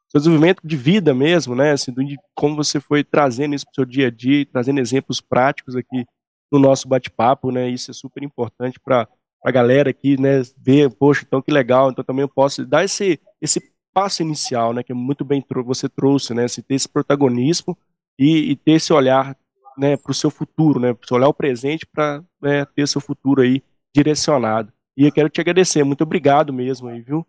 [0.09, 1.71] seu desenvolvimento de vida mesmo, né?
[1.71, 5.21] Assim, de como você foi trazendo isso para o seu dia a dia, trazendo exemplos
[5.21, 6.05] práticos aqui
[6.51, 7.69] no nosso bate-papo, né?
[7.69, 9.07] Isso é super importante para
[9.43, 10.41] a galera aqui, né?
[10.57, 11.91] Ver, poxa, então que legal.
[11.91, 16.33] Então também eu posso dar esse esse passo inicial, né, que muito bem você trouxe,
[16.33, 17.77] né, se ter esse protagonismo
[18.19, 19.37] e, e ter esse olhar,
[19.77, 23.41] né, para o seu futuro, né, para olhar o presente para né, ter seu futuro
[23.41, 23.63] aí
[23.95, 24.71] direcionado.
[24.97, 27.25] E eu quero te agradecer, muito obrigado mesmo aí, viu?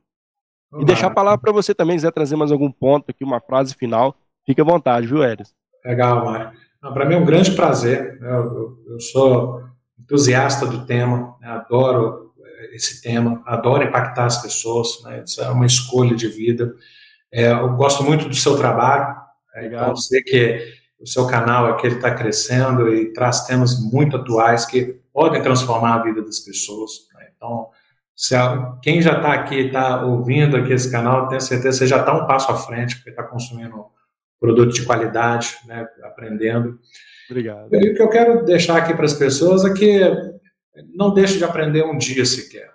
[0.73, 0.83] Olá.
[0.83, 3.73] E deixar a palavra para você também, quiser trazer mais algum ponto aqui, uma frase
[3.75, 5.55] final, fique à vontade, viu, Eres?
[5.85, 6.51] Legal, Mário.
[6.81, 8.29] Para mim é um grande prazer, né?
[8.29, 9.63] eu, eu, eu, sou
[9.99, 11.49] entusiasta do tema, né?
[11.49, 12.26] adoro
[12.77, 15.23] esse tema, adoro impactar as pessoas, né?
[15.25, 16.75] isso é uma escolha de vida.
[17.33, 19.17] É, eu gosto muito do seu trabalho,
[19.55, 24.65] é, então sei que o seu canal aqui está crescendo e traz temas muito atuais
[24.65, 27.09] que podem transformar a vida das pessoas.
[27.15, 27.29] Né?
[27.37, 27.69] Então,
[28.15, 31.87] se a, quem já está aqui, está ouvindo aqui esse canal, tenho certeza que você
[31.87, 33.87] já está um passo à frente, porque está consumindo
[34.39, 35.87] produto de qualidade, né?
[36.03, 36.79] aprendendo.
[37.31, 37.69] Obrigado.
[37.75, 40.36] E o que eu quero deixar aqui para as pessoas é que
[40.95, 42.73] não deixe de aprender um dia sequer.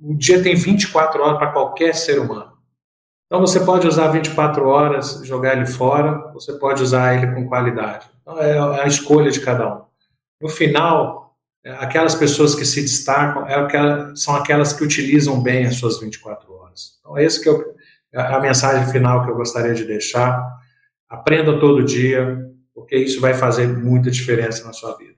[0.00, 2.52] Um dia tem 24 horas para qualquer ser humano.
[3.26, 8.08] Então você pode usar 24 horas, jogar ele fora, você pode usar ele com qualidade.
[8.22, 9.82] Então é a escolha de cada um.
[10.40, 15.66] No final, é, aquelas pessoas que se destacam é aquela, são aquelas que utilizam bem
[15.66, 16.98] as suas 24 horas.
[17.00, 17.74] Então é isso que eu,
[18.12, 20.42] é a mensagem final que eu gostaria de deixar.
[21.08, 22.38] Aprenda todo dia,
[22.74, 25.16] porque isso vai fazer muita diferença na sua vida.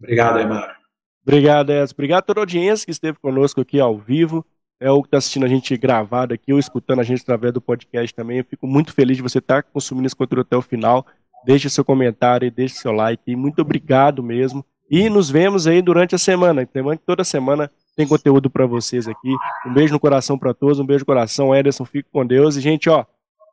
[0.00, 0.79] Obrigado, Aymar.
[1.22, 1.94] Obrigado, Edson.
[1.94, 4.44] Obrigado a toda a audiência que esteve conosco aqui ao vivo.
[4.80, 7.60] É o que está assistindo a gente gravado aqui ou escutando a gente através do
[7.60, 8.38] podcast também.
[8.38, 11.06] Eu fico muito feliz de você estar tá consumindo esse conteúdo até o final.
[11.44, 13.36] Deixe seu comentário, deixe seu like.
[13.36, 14.64] Muito obrigado mesmo.
[14.90, 16.66] E nos vemos aí durante a semana.
[17.06, 19.34] Toda semana tem conteúdo para vocês aqui.
[19.66, 20.80] Um beijo no coração para todos.
[20.80, 21.54] Um beijo no coração.
[21.54, 22.56] Ederson, fique com Deus.
[22.56, 23.04] E, gente, ó,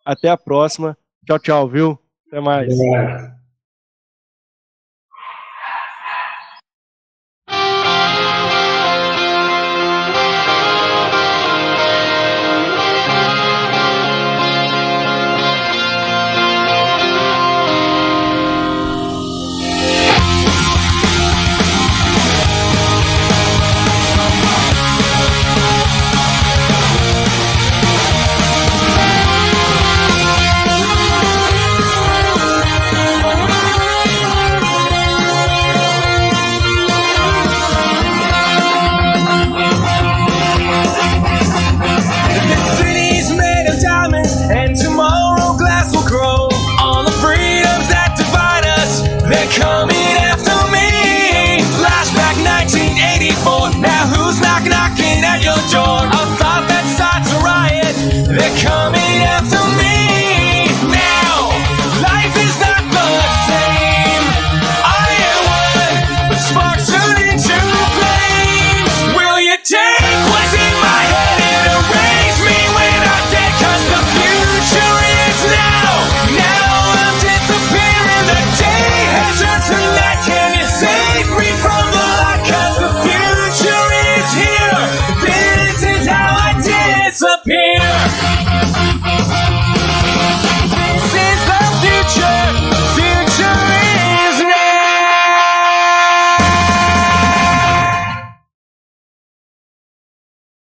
[0.05, 0.97] até a próxima.
[1.25, 1.99] Tchau, tchau, viu?
[2.27, 2.73] Até mais.